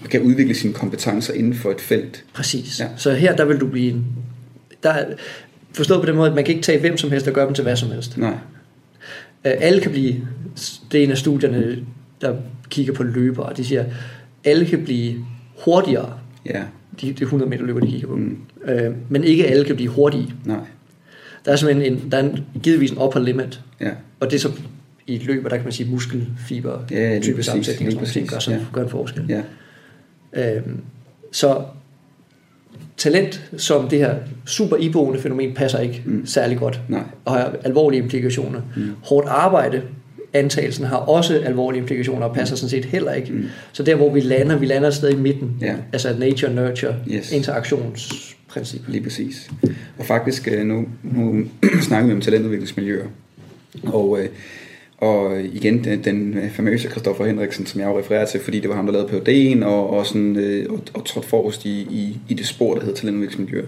kan 0.10 0.22
udvikle 0.22 0.54
sine 0.56 0.74
kompetencer 0.74 1.34
inden 1.34 1.54
for 1.54 1.72
et 1.72 1.82
felt. 1.82 2.24
Præcis. 2.34 2.80
Ja. 2.80 2.88
Så 2.98 3.14
her 3.14 3.36
der 3.36 3.46
vil 3.46 3.58
du 3.58 3.68
blive. 3.68 3.96
Der, 4.84 4.90
er- 4.90 5.14
forstået 5.74 6.00
på 6.02 6.06
den 6.08 6.16
måde, 6.16 6.30
at 6.30 6.36
man 6.36 6.44
kan 6.46 6.54
ikke 6.56 6.64
tage 6.66 6.80
hvem 6.80 6.98
som 6.98 7.12
helst 7.12 7.28
og 7.28 7.34
gøre 7.34 7.46
dem 7.46 7.54
til 7.54 7.64
hvad 7.64 7.76
som 7.76 7.92
helst. 7.92 8.18
Nej. 8.18 8.30
Øh, 9.46 9.54
alle 9.60 9.82
kan 9.82 9.92
blive... 9.92 10.16
Det 10.92 11.00
er 11.00 11.04
en 11.04 11.12
af 11.12 11.18
studierne, 11.18 11.78
der 12.22 12.36
kigger 12.70 12.94
på 12.94 13.04
løbere. 13.04 13.54
De 13.58 13.64
siger, 13.66 13.86
alle 14.44 14.66
kan 14.66 14.84
blive 14.84 15.26
hurtigere. 15.66 16.14
Ja. 16.46 16.62
De, 17.02 17.10
er 17.10 17.14
100 17.22 17.50
meter 17.50 17.64
løber, 17.64 17.80
de 17.80 17.88
kigger 17.92 18.08
på. 18.08 18.16
Mm. 18.16 18.38
Øh, 18.66 18.94
men 19.10 19.24
ikke 19.24 19.48
alle 19.48 19.66
kan 19.66 19.76
blive 19.76 19.90
hurtige. 19.90 20.34
Nej. 20.46 20.58
Der 21.46 21.52
er 21.52 21.56
simpelthen 21.56 21.94
en, 21.94 22.12
der 22.12 22.18
er 22.18 22.24
en, 22.24 22.40
givetvis 22.64 22.92
en 22.92 22.98
upper 23.02 23.20
limit. 23.20 23.62
Ja. 23.82 23.90
Og 24.20 24.30
det 24.32 24.36
er 24.36 24.40
så 24.40 24.52
i 25.08 25.16
et 25.16 25.24
løb, 25.26 25.46
og 25.46 25.52
der 25.52 25.58
kan 25.58 25.64
man 25.64 25.74
sige 25.74 25.90
muskelfiber, 25.92 26.80
Ja, 26.92 27.20
type 27.22 27.36
præcis, 27.36 27.46
sammensætning 27.46 27.92
sådan 27.92 27.96
noget, 27.96 28.30
gør, 28.30 28.36
præcis, 28.36 28.44
sådan, 28.44 28.60
ja. 28.60 28.66
gør 28.74 28.84
en 28.84 28.90
forskel. 28.90 29.24
Ja. 29.30 29.42
Øhm, 30.56 30.78
så 31.32 31.62
talent 32.98 33.52
som 33.58 33.88
det 33.90 34.00
her 34.00 34.16
super 34.46 34.76
iboende 34.78 35.20
fænomen 35.22 35.54
passer 35.54 35.80
ikke 35.80 36.02
Mm. 36.06 36.12
mm. 36.14 36.26
særlig 36.26 36.58
godt 36.58 36.82
Nej. 36.88 37.04
og 37.26 37.34
har 37.34 37.56
alvorlige 37.64 38.02
implikationer. 38.04 38.62
Mm. 38.76 38.92
Hårdt 39.04 39.28
arbejde, 39.28 39.82
antagelsen 40.34 40.86
har 40.86 40.98
også 40.98 41.42
alvorlige 41.46 41.80
implikationer 41.80 42.26
og 42.26 42.36
passer 42.36 42.56
sådan 42.56 42.70
set 42.70 42.86
heller 42.86 43.12
ikke. 43.14 43.34
Mm. 43.34 43.46
Så 43.72 43.84
der 43.84 43.96
hvor 43.96 44.14
vi 44.14 44.20
lander, 44.20 44.58
vi 44.58 44.66
lander 44.66 44.88
et 44.88 44.94
sted 44.94 45.10
i 45.10 45.16
midten. 45.16 45.58
Ja. 45.62 45.76
Altså 45.94 46.10
nature-nurture, 46.20 46.94
Yes. 47.12 47.32
Interaktionsprincip. 48.58 48.82
Lige 48.88 49.04
præcis. 49.04 49.52
Og 49.98 50.06
faktisk, 50.06 50.48
øh, 50.52 50.66
nu, 50.66 50.86
nu 51.04 51.46
snakker 51.88 52.08
vi 52.08 52.14
om 52.14 52.22
talentudviklingsmiljøer. 52.22 53.06
Og, 53.84 54.20
øh, 54.20 54.30
og 54.98 55.42
igen, 55.42 55.84
den, 55.84 56.04
den 56.04 56.50
famøse 56.52 56.90
Christoffer 56.90 57.26
Henriksen, 57.26 57.66
som 57.66 57.82
jeg 57.82 57.88
jo 57.88 58.00
refererer 58.00 58.26
til, 58.26 58.40
fordi 58.40 58.60
det 58.60 58.70
var 58.70 58.76
ham, 58.76 58.86
der 58.86 58.94
lavede 58.94 59.08
PhD'en 59.08 59.66
og, 59.66 59.90
og, 59.90 60.06
sådan, 60.06 60.36
øh, 60.36 60.66
og, 60.70 60.80
og 60.94 61.06
trådte 61.06 61.28
forrest 61.28 61.66
i, 61.66 61.82
i, 61.82 62.18
i 62.30 62.34
det 62.34 62.48
spor, 62.48 62.74
der 62.74 62.82
hedder 62.82 62.96
talentudviklingsmiljøer. 62.96 63.66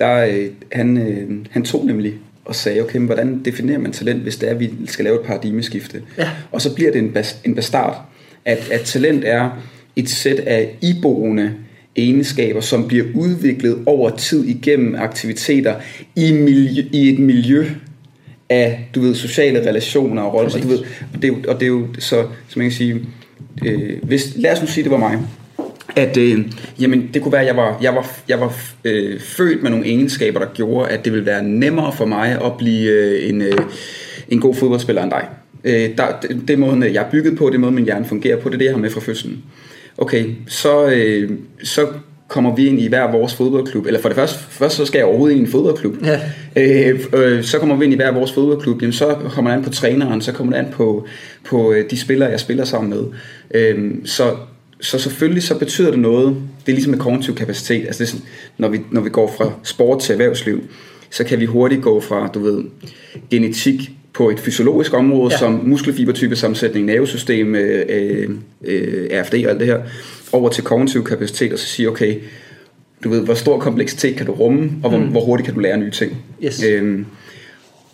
Der, 0.00 0.48
han, 0.72 1.46
han 1.50 1.64
tog 1.64 1.86
nemlig 1.86 2.14
og 2.44 2.54
sagde, 2.54 2.80
okay, 2.80 2.96
men 2.98 3.06
hvordan 3.06 3.44
definerer 3.44 3.78
man 3.78 3.92
talent, 3.92 4.22
hvis 4.22 4.36
det 4.36 4.48
er, 4.48 4.50
at 4.50 4.60
vi 4.60 4.70
skal 4.86 5.04
lave 5.04 5.20
et 5.20 5.26
paradigmeskifte? 5.26 6.02
Ja. 6.18 6.30
Og 6.52 6.62
så 6.62 6.74
bliver 6.74 6.92
det 6.92 6.98
en, 6.98 7.12
bas, 7.12 7.40
en 7.44 7.54
bastard, 7.54 8.04
at, 8.44 8.70
at 8.70 8.80
talent 8.80 9.24
er 9.24 9.50
et 9.96 10.10
sæt 10.10 10.38
af 10.38 10.76
iboende 10.82 11.54
egenskaber, 11.96 12.60
som 12.60 12.88
bliver 12.88 13.04
udviklet 13.14 13.78
over 13.86 14.10
tid 14.16 14.44
igennem 14.44 14.94
aktiviteter 14.94 15.74
i, 16.16 16.32
miljø, 16.32 16.82
i 16.92 17.08
et 17.08 17.18
miljø 17.18 17.66
af, 18.50 18.88
du 18.94 19.00
ved, 19.00 19.14
sociale 19.14 19.68
relationer 19.68 20.22
og 20.22 20.34
roller. 20.34 20.54
Og, 20.54 20.62
du 20.62 20.68
ved, 20.68 20.78
og, 21.14 21.22
det, 21.22 21.24
er 21.24 21.28
jo- 21.28 21.42
og 21.48 21.54
det 21.60 21.62
er 21.62 21.70
jo 21.70 21.86
så, 21.98 22.26
som 22.48 22.58
man 22.58 22.64
kan 22.64 22.72
sige, 22.72 23.00
øh, 23.66 23.90
hvis, 24.02 24.32
lad 24.36 24.52
os 24.52 24.60
nu 24.60 24.66
sige, 24.66 24.84
det 24.84 24.92
var 24.92 24.98
mig, 24.98 25.18
at 25.96 26.16
øh, 26.16 26.38
jamen, 26.80 27.10
det 27.14 27.22
kunne 27.22 27.32
være, 27.32 27.40
at 27.40 27.46
jeg 27.46 27.56
var, 27.56 27.78
jeg 27.82 27.94
var, 27.94 28.10
jeg 28.28 28.40
var 28.40 28.56
øh, 28.84 29.20
født 29.20 29.62
med 29.62 29.70
nogle 29.70 29.86
egenskaber, 29.86 30.38
der 30.38 30.46
gjorde, 30.54 30.88
at 30.90 31.04
det 31.04 31.12
ville 31.12 31.26
være 31.26 31.42
nemmere 31.42 31.92
for 31.96 32.04
mig 32.04 32.44
at 32.44 32.52
blive 32.58 32.90
øh, 32.90 33.28
en, 33.28 33.42
øh, 33.42 33.58
en 34.28 34.40
god 34.40 34.54
fodboldspiller 34.54 35.02
end 35.02 35.10
dig. 35.10 35.24
Øh, 35.64 35.96
der, 35.96 36.04
det, 36.22 36.42
det 36.48 36.58
måden, 36.58 36.82
jeg 36.82 37.04
er 37.04 37.10
bygget 37.10 37.38
på, 37.38 37.50
det 37.50 37.60
måden, 37.60 37.74
min 37.74 37.84
hjerne 37.84 38.04
fungerer 38.04 38.36
på, 38.36 38.48
det 38.48 38.54
er 38.54 38.58
det, 38.58 38.64
jeg 38.64 38.74
har 38.74 38.80
med 38.80 38.90
fra 38.90 39.00
fødslen. 39.00 39.42
Okay, 40.00 40.34
så, 40.46 40.86
øh, 40.86 41.30
så 41.62 41.86
kommer 42.28 42.56
vi 42.56 42.66
ind 42.66 42.80
i 42.80 42.88
hver 42.88 43.10
vores 43.10 43.34
fodboldklub, 43.34 43.86
eller 43.86 44.00
for 44.00 44.08
det 44.08 44.16
første, 44.16 44.38
først 44.38 44.76
så 44.76 44.86
skal 44.86 44.98
jeg 44.98 45.06
overhovedet 45.06 45.36
ind 45.36 45.44
i 45.44 45.46
en 45.46 45.52
fodboldklub. 45.52 45.96
Ja. 46.04 46.20
Øh, 46.56 47.00
øh, 47.14 47.44
så 47.44 47.58
kommer 47.58 47.76
vi 47.76 47.84
ind 47.84 47.92
i 47.92 47.96
hver 47.96 48.12
vores 48.12 48.32
fodboldklub, 48.32 48.82
jamen 48.82 48.92
så 48.92 49.16
kommer 49.30 49.50
det 49.50 49.58
an 49.58 49.64
på 49.64 49.70
træneren, 49.70 50.22
så 50.22 50.32
kommer 50.32 50.52
det 50.52 50.64
an 50.64 50.72
på, 50.72 51.06
på 51.44 51.72
øh, 51.72 51.90
de 51.90 51.98
spillere, 51.98 52.30
jeg 52.30 52.40
spiller 52.40 52.64
sammen 52.64 52.90
med. 52.90 53.04
Øh, 53.54 53.94
så, 54.04 54.36
så 54.80 54.98
selvfølgelig 54.98 55.42
så 55.42 55.58
betyder 55.58 55.90
det 55.90 56.00
noget, 56.00 56.36
det 56.66 56.72
er 56.72 56.76
ligesom 56.76 56.90
med 56.90 56.98
kognitiv 56.98 57.34
kapacitet, 57.34 57.86
altså 57.86 58.04
det 58.04 58.08
er 58.08 58.12
sådan, 58.12 58.26
når, 58.58 58.68
vi, 58.68 58.80
når 58.90 59.00
vi 59.00 59.10
går 59.10 59.34
fra 59.38 59.52
sport 59.62 60.00
til 60.00 60.12
erhvervsliv, 60.12 60.62
så 61.10 61.24
kan 61.24 61.40
vi 61.40 61.44
hurtigt 61.44 61.82
gå 61.82 62.00
fra, 62.00 62.30
du 62.34 62.38
ved, 62.38 62.64
genetik 63.30 63.90
på 64.12 64.30
et 64.30 64.40
fysiologisk 64.40 64.94
område, 64.94 65.32
ja. 65.32 65.38
Som 65.38 65.60
muskelfibertype 65.64 66.36
sammensætning, 66.36 66.86
nervesystem, 66.86 67.54
øh, 67.54 67.86
øh, 67.88 68.28
øh, 68.64 69.06
RFD 69.12 69.34
og 69.34 69.50
alt 69.50 69.60
det 69.60 69.66
her, 69.66 69.80
over 70.32 70.48
til 70.48 70.64
kognitiv 70.64 71.04
kapacitet, 71.04 71.52
og 71.52 71.58
så 71.58 71.66
sige, 71.66 71.88
okay, 71.88 72.14
du 73.04 73.08
ved, 73.08 73.24
hvor 73.24 73.34
stor 73.34 73.58
kompleksitet 73.58 74.16
kan 74.16 74.26
du 74.26 74.32
rumme, 74.32 74.70
og 74.82 74.90
hvor, 74.90 74.98
mm. 74.98 75.06
hvor 75.06 75.24
hurtigt 75.24 75.44
kan 75.44 75.54
du 75.54 75.60
lære 75.60 75.78
nye 75.78 75.90
ting. 75.90 76.16
Yes. 76.44 76.62
Øhm, 76.62 77.06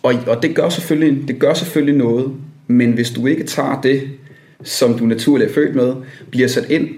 og, 0.03 0.13
og 0.27 0.43
det 0.43 0.55
gør, 0.55 0.69
selvfølgelig, 0.69 1.27
det 1.27 1.39
gør 1.39 1.53
selvfølgelig 1.53 1.95
noget, 1.95 2.31
men 2.67 2.91
hvis 2.91 3.11
du 3.11 3.27
ikke 3.27 3.43
tager 3.43 3.81
det, 3.81 4.01
som 4.63 4.97
du 4.97 5.05
naturligt 5.05 5.49
er 5.49 5.53
født 5.53 5.75
med, 5.75 5.93
bliver 6.31 6.47
sat 6.47 6.69
ind 6.69 6.89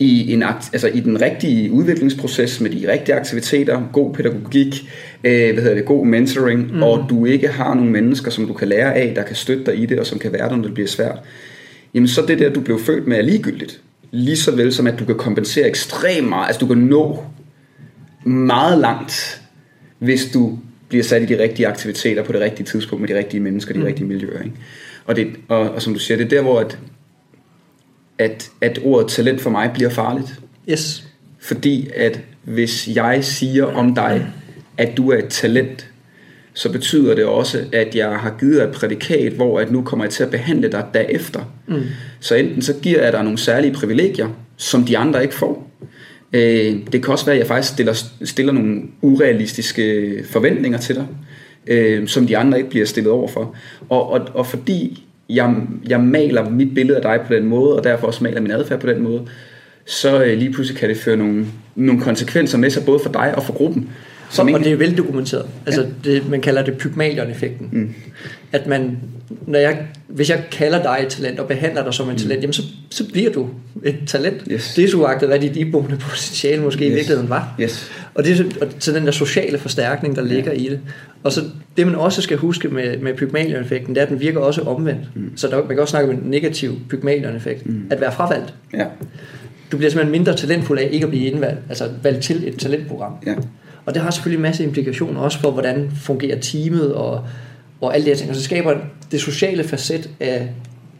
i, 0.00 0.32
en 0.32 0.42
akt, 0.42 0.70
altså 0.72 0.88
i 0.88 1.00
den 1.00 1.20
rigtige 1.20 1.72
udviklingsproces 1.72 2.60
med 2.60 2.70
de 2.70 2.92
rigtige 2.92 3.14
aktiviteter, 3.14 3.82
god 3.92 4.14
pædagogik, 4.14 4.90
øh, 5.24 5.52
hvad 5.52 5.62
hedder 5.62 5.74
det, 5.74 5.84
god 5.84 6.06
mentoring, 6.06 6.74
mm. 6.74 6.82
og 6.82 7.06
du 7.10 7.24
ikke 7.24 7.48
har 7.48 7.74
nogle 7.74 7.90
mennesker, 7.90 8.30
som 8.30 8.46
du 8.46 8.52
kan 8.52 8.68
lære 8.68 8.94
af, 8.94 9.14
der 9.14 9.22
kan 9.22 9.36
støtte 9.36 9.64
dig 9.64 9.78
i 9.78 9.86
det, 9.86 9.98
og 9.98 10.06
som 10.06 10.18
kan 10.18 10.32
være 10.32 10.48
der, 10.48 10.56
når 10.56 10.62
det 10.62 10.74
bliver 10.74 10.88
svært, 10.88 11.18
jamen 11.94 12.08
så 12.08 12.22
det 12.28 12.38
der, 12.38 12.50
du 12.50 12.60
blev 12.60 12.80
født 12.80 13.06
med, 13.06 13.16
er 13.18 13.22
ligegyldigt. 13.22 13.80
Lige 14.10 14.36
så 14.36 14.56
vel 14.56 14.72
som, 14.72 14.86
at 14.86 14.98
du 14.98 15.04
kan 15.04 15.14
kompensere 15.14 15.68
ekstremt 15.68 16.28
meget, 16.28 16.46
altså 16.46 16.60
du 16.60 16.66
kan 16.66 16.78
nå 16.78 17.24
meget 18.24 18.78
langt, 18.78 19.40
hvis 19.98 20.30
du 20.34 20.58
bliver 20.88 21.04
sat 21.04 21.22
i 21.22 21.24
de 21.24 21.42
rigtige 21.42 21.66
aktiviteter 21.66 22.22
på 22.22 22.32
det 22.32 22.40
rigtige 22.40 22.66
tidspunkt 22.66 23.00
med 23.00 23.08
de 23.08 23.18
rigtige 23.18 23.40
mennesker, 23.40 23.72
de 23.72 23.78
mm. 23.80 23.86
rigtige 23.86 24.06
miljøer. 24.06 24.42
Ikke? 24.42 24.56
Og, 25.04 25.16
det, 25.16 25.26
og, 25.48 25.70
og 25.70 25.82
som 25.82 25.92
du 25.92 25.98
siger, 25.98 26.18
det 26.18 26.24
er 26.24 26.28
der, 26.28 26.42
hvor 26.42 26.60
at, 26.60 26.78
at, 28.20 28.50
at 28.60 28.80
ordet 28.84 29.08
talent 29.08 29.40
for 29.40 29.50
mig 29.50 29.70
bliver 29.74 29.90
farligt. 29.90 30.40
Yes. 30.70 31.04
Fordi 31.38 31.88
at 31.96 32.20
hvis 32.42 32.88
jeg 32.94 33.24
siger 33.24 33.64
om 33.64 33.94
dig, 33.94 34.26
at 34.78 34.96
du 34.96 35.10
er 35.10 35.18
et 35.18 35.28
talent, 35.28 35.86
så 36.54 36.72
betyder 36.72 37.14
det 37.14 37.24
også, 37.24 37.64
at 37.72 37.94
jeg 37.94 38.10
har 38.10 38.36
givet 38.40 38.56
dig 38.56 38.64
et 38.64 38.72
prædikat, 38.72 39.32
hvor 39.32 39.60
at 39.60 39.72
nu 39.72 39.82
kommer 39.82 40.04
jeg 40.04 40.12
til 40.12 40.22
at 40.22 40.30
behandle 40.30 40.72
dig 40.72 40.84
derefter. 40.94 41.52
Mm. 41.66 41.82
Så 42.20 42.34
enten 42.34 42.62
så 42.62 42.74
giver 42.82 43.02
jeg 43.02 43.12
dig 43.12 43.22
nogle 43.24 43.38
særlige 43.38 43.72
privilegier, 43.72 44.28
som 44.56 44.84
de 44.84 44.98
andre 44.98 45.22
ikke 45.22 45.34
får. 45.34 45.70
Øh, 46.32 46.76
det 46.92 47.02
kan 47.02 47.12
også 47.12 47.24
være, 47.24 47.34
at 47.34 47.38
jeg 47.38 47.46
faktisk 47.46 47.72
stiller, 47.72 48.02
stiller 48.24 48.52
nogle 48.52 48.82
urealistiske 49.02 50.14
forventninger 50.30 50.78
til 50.78 50.94
dig, 50.94 51.06
øh, 51.66 52.08
som 52.08 52.26
de 52.26 52.38
andre 52.38 52.58
ikke 52.58 52.70
bliver 52.70 52.86
stillet 52.86 53.12
over 53.12 53.28
for. 53.28 53.54
Og, 53.88 54.10
og, 54.10 54.20
og 54.34 54.46
fordi 54.46 55.06
jeg, 55.34 55.56
jeg 55.88 56.00
maler 56.00 56.50
mit 56.50 56.74
billede 56.74 56.96
af 56.96 57.02
dig 57.02 57.26
på 57.26 57.34
den 57.34 57.46
måde, 57.46 57.76
og 57.76 57.84
derfor 57.84 58.06
også 58.06 58.24
maler 58.24 58.40
min 58.40 58.50
adfærd 58.50 58.80
på 58.80 58.86
den 58.86 59.02
måde, 59.02 59.22
så 59.84 60.24
øh, 60.24 60.38
lige 60.38 60.52
pludselig 60.52 60.80
kan 60.80 60.88
det 60.88 60.96
føre 60.96 61.16
nogle, 61.16 61.46
nogle 61.74 62.00
konsekvenser 62.00 62.58
med 62.58 62.70
sig, 62.70 62.84
både 62.84 62.98
for 62.98 63.12
dig 63.12 63.34
og 63.36 63.42
for 63.42 63.52
gruppen. 63.52 63.90
Og, 64.38 64.48
og 64.54 64.60
det 64.60 64.72
er 64.72 64.76
veldokumenteret. 64.76 65.46
Altså, 65.66 65.80
ja. 65.82 66.10
det, 66.10 66.30
man 66.30 66.40
kalder 66.40 66.64
det 66.64 66.78
Pygmalion-effekten. 66.78 67.68
Mm. 67.72 67.94
At 68.52 68.66
man, 68.66 68.98
når 69.46 69.58
jeg, 69.58 69.78
hvis 70.08 70.30
jeg 70.30 70.44
kalder 70.52 70.82
dig 70.82 70.98
et 71.02 71.08
talent 71.08 71.40
og 71.40 71.48
behandler 71.48 71.84
dig 71.84 71.94
som 71.94 72.06
en 72.06 72.12
mm. 72.12 72.18
talent, 72.18 72.42
jamen 72.42 72.52
så, 72.52 72.62
så 72.90 73.08
bliver 73.12 73.32
du 73.32 73.48
et 73.84 73.96
talent. 74.06 74.42
Yes. 74.50 74.74
Det 74.74 74.84
er 74.84 74.88
så 74.88 75.04
agtet, 75.04 75.28
hvad 75.28 75.38
dit 75.38 75.56
iboende 75.56 75.96
potentiale 75.96 76.62
måske 76.62 76.84
yes. 76.84 76.90
i 76.90 76.94
virkeligheden 76.94 77.30
var. 77.30 77.54
Yes. 77.60 77.90
Og 78.14 78.24
det 78.24 78.40
er 78.40 78.44
og 78.60 78.66
så 78.78 78.92
den 78.92 79.06
der 79.06 79.12
sociale 79.12 79.58
forstærkning, 79.58 80.16
der 80.16 80.22
ligger 80.22 80.52
ja. 80.52 80.58
i 80.58 80.68
det. 80.68 80.80
Og 81.22 81.32
så 81.32 81.40
det 81.76 81.86
man 81.86 81.94
også 81.94 82.22
skal 82.22 82.36
huske 82.36 82.68
med, 82.68 82.98
med 82.98 83.14
Pygmalion-effekten, 83.14 83.94
det 83.94 84.00
er, 84.00 84.04
at 84.04 84.10
den 84.10 84.20
virker 84.20 84.40
også 84.40 84.62
omvendt. 84.62 85.16
Mm. 85.16 85.36
Så 85.36 85.48
der, 85.48 85.56
man 85.56 85.68
kan 85.68 85.78
også 85.78 85.90
snakke 85.90 86.08
om 86.08 86.14
en 86.14 86.22
negativ 86.24 86.78
Pygmalion-effekt. 86.88 87.66
Mm. 87.66 87.86
At 87.90 88.00
være 88.00 88.12
fravalgt. 88.12 88.54
Ja. 88.74 88.84
Du 89.72 89.76
bliver 89.76 89.90
simpelthen 89.90 90.12
mindre 90.12 90.36
talentfuld 90.36 90.78
af 90.78 90.88
ikke 90.92 91.04
at 91.04 91.10
blive 91.10 91.26
indvalgt, 91.26 91.60
altså 91.68 91.88
valgt 92.02 92.22
til 92.22 92.48
et 92.48 92.58
talentprogram. 92.58 93.12
Ja. 93.26 93.34
Og 93.86 93.94
det 93.94 94.02
har 94.02 94.10
selvfølgelig 94.10 94.38
en 94.38 94.42
masse 94.42 94.64
implikationer 94.64 95.20
også 95.20 95.38
for, 95.38 95.50
hvordan 95.50 95.90
fungerer 95.96 96.40
teamet 96.40 96.94
og, 96.94 97.24
og 97.80 97.94
alle 97.94 98.04
de 98.04 98.10
her 98.10 98.16
ting. 98.16 98.30
Og 98.30 98.36
så 98.36 98.42
skaber 98.42 98.76
det 99.10 99.20
sociale 99.20 99.64
facet 99.64 100.10
af 100.20 100.48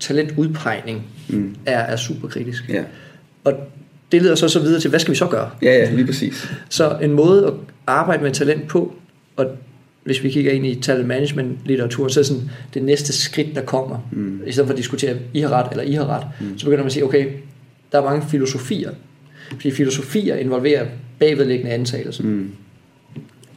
talentudpegning 0.01 1.07
mm. 1.29 1.57
er, 1.67 1.79
er 1.79 1.97
super 1.97 2.29
kritisk. 2.29 2.69
Ja. 2.69 2.83
Og 3.45 3.53
det 4.13 4.23
leder 4.23 4.35
så 4.35 4.49
så 4.49 4.61
videre 4.61 4.81
til, 4.81 4.91
hvad 4.91 5.01
skal 5.01 5.13
vi 5.13 5.17
så 5.17 5.27
gøre? 5.27 5.51
Ja, 5.63 5.73
ja, 5.73 5.91
lige 5.95 6.07
præcis. 6.07 6.51
Så 6.69 6.99
en 7.03 7.13
måde 7.13 7.47
at 7.47 7.53
arbejde 7.87 8.23
med 8.23 8.33
talent 8.33 8.69
på, 8.69 8.95
og 9.37 9.47
hvis 10.05 10.23
vi 10.23 10.31
kigger 10.31 10.53
ind 10.53 10.67
i 10.67 10.81
talent 10.81 11.09
management 11.09 11.59
litteratur, 11.65 12.09
så 12.09 12.21
er 12.21 12.25
sådan 12.25 12.51
det 12.75 12.83
næste 12.83 13.13
skridt, 13.13 13.55
der 13.55 13.63
kommer, 13.63 14.09
mm. 14.13 14.41
i 14.47 14.53
stedet 14.53 14.67
for 14.67 14.73
at 14.73 14.79
diskutere, 14.79 15.17
I 15.35 15.41
har 15.41 15.49
ret 15.49 15.71
eller 15.71 15.85
I 15.85 15.93
har 15.93 16.07
ret, 16.07 16.27
mm. 16.41 16.59
så 16.59 16.65
begynder 16.65 16.83
man 16.83 16.87
at 16.87 16.93
sige, 16.93 17.05
okay, 17.05 17.27
der 17.93 18.01
er 18.01 18.05
mange 18.05 18.23
filosofier, 18.31 18.91
fordi 19.51 19.71
filosofier 19.71 20.37
involverer 20.37 20.87
bagvedliggende 21.19 21.73
antagelser. 21.73 22.25
Mm. 22.25 22.51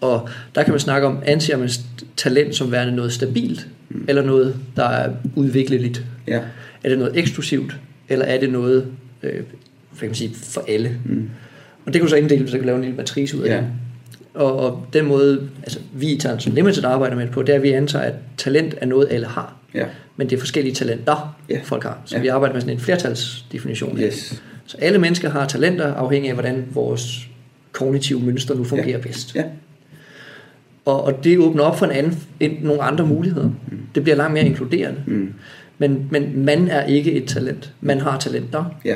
Og 0.04 0.30
der 0.56 0.64
kan 0.64 0.72
man 0.74 0.80
snakke 0.80 1.08
om, 1.08 1.20
anser 1.26 1.58
man 1.58 1.70
talent 2.18 2.56
som 2.56 2.72
værende 2.72 2.96
noget 2.96 3.14
stabilt, 3.14 3.68
mm. 3.90 4.06
eller 4.08 4.22
noget, 4.22 4.56
der 4.76 4.84
er 4.84 5.10
udvikleligt? 5.36 6.04
Ja. 6.28 6.40
Er 6.84 6.90
det 6.90 7.00
noget 7.00 7.18
eksklusivt, 7.18 7.76
eller 8.10 8.26
er 8.26 8.40
det 8.40 8.52
noget 8.52 8.88
øh, 9.24 9.44
for, 9.94 10.00
kan 10.00 10.08
man 10.10 10.16
sige, 10.16 10.36
for 10.36 10.64
alle? 10.68 10.98
Mm. 11.06 11.30
Og 11.86 11.94
det 11.94 12.02
kunne 12.02 12.10
så 12.10 12.16
inddele, 12.16 12.42
hvis 12.42 12.52
jeg 12.54 12.60
kunne 12.60 12.66
lave 12.66 12.76
en 12.76 12.84
lille 12.84 12.98
matrice 12.98 13.38
ud 13.38 13.44
af 13.44 13.50
ja. 13.50 13.58
det. 13.58 13.68
Og, 14.34 14.60
og 14.60 14.88
den 14.94 15.06
måde, 15.06 15.50
altså 15.64 15.80
vi 15.94 16.08
i 16.12 16.18
Talent 16.20 16.54
Limited 16.56 16.84
arbejder 16.84 17.16
med 17.16 17.24
det 17.26 17.32
på, 17.32 17.42
det 17.42 17.50
er, 17.50 17.56
at 17.56 17.64
vi 17.64 17.72
antager, 17.72 18.06
at 18.06 18.14
talent 18.38 18.76
er 18.82 18.86
noget, 18.86 19.08
alle 19.12 19.28
har. 19.28 19.56
Ja. 19.74 19.86
Men 20.18 20.30
det 20.30 20.36
er 20.36 20.40
forskellige 20.40 20.76
talenter, 20.76 21.36
ja. 21.50 21.60
folk 21.64 21.84
har. 21.84 22.02
Så 22.06 22.16
Ja. 22.16 22.22
vi 22.22 22.28
arbejder 22.28 22.54
med 22.54 22.62
sådan 22.62 22.76
en 22.76 22.80
flertalsdefinition. 22.80 23.90
af 23.92 23.96
det. 23.98 24.06
Yes. 24.06 24.42
Så 24.66 24.78
alle 24.82 25.00
mennesker 25.00 25.30
har 25.30 25.48
talenter, 25.48 25.94
afhængig 25.94 26.30
af, 26.30 26.36
hvordan 26.36 26.66
vores 26.72 27.28
kognitive 27.72 28.20
mønster 28.20 28.56
nu 28.56 28.64
fungerer 28.64 29.02
bedst. 29.02 29.36
Ja. 29.36 29.44
Og, 30.86 31.04
og 31.04 31.24
det 31.24 31.38
åbner 31.38 31.64
op 31.64 31.80
for 31.80 31.86
en 31.86 31.92
anden, 31.92 32.20
en, 32.40 32.58
nogle 32.62 32.82
andre 32.82 33.08
muligheder. 33.08 33.48
Mm. 33.48 33.78
Det 33.96 34.04
bliver 34.04 34.16
langt 34.16 34.34
mere 34.34 34.46
inkluderende. 34.46 35.00
Mm. 35.08 35.34
Men, 35.78 36.08
men 36.12 36.46
man 36.46 36.68
er 36.68 36.86
ikke 36.86 37.12
et 37.12 37.26
talent. 37.28 37.74
Man 37.82 38.02
har 38.02 38.20
talenter. 38.20 38.66
Ja. 38.86 38.96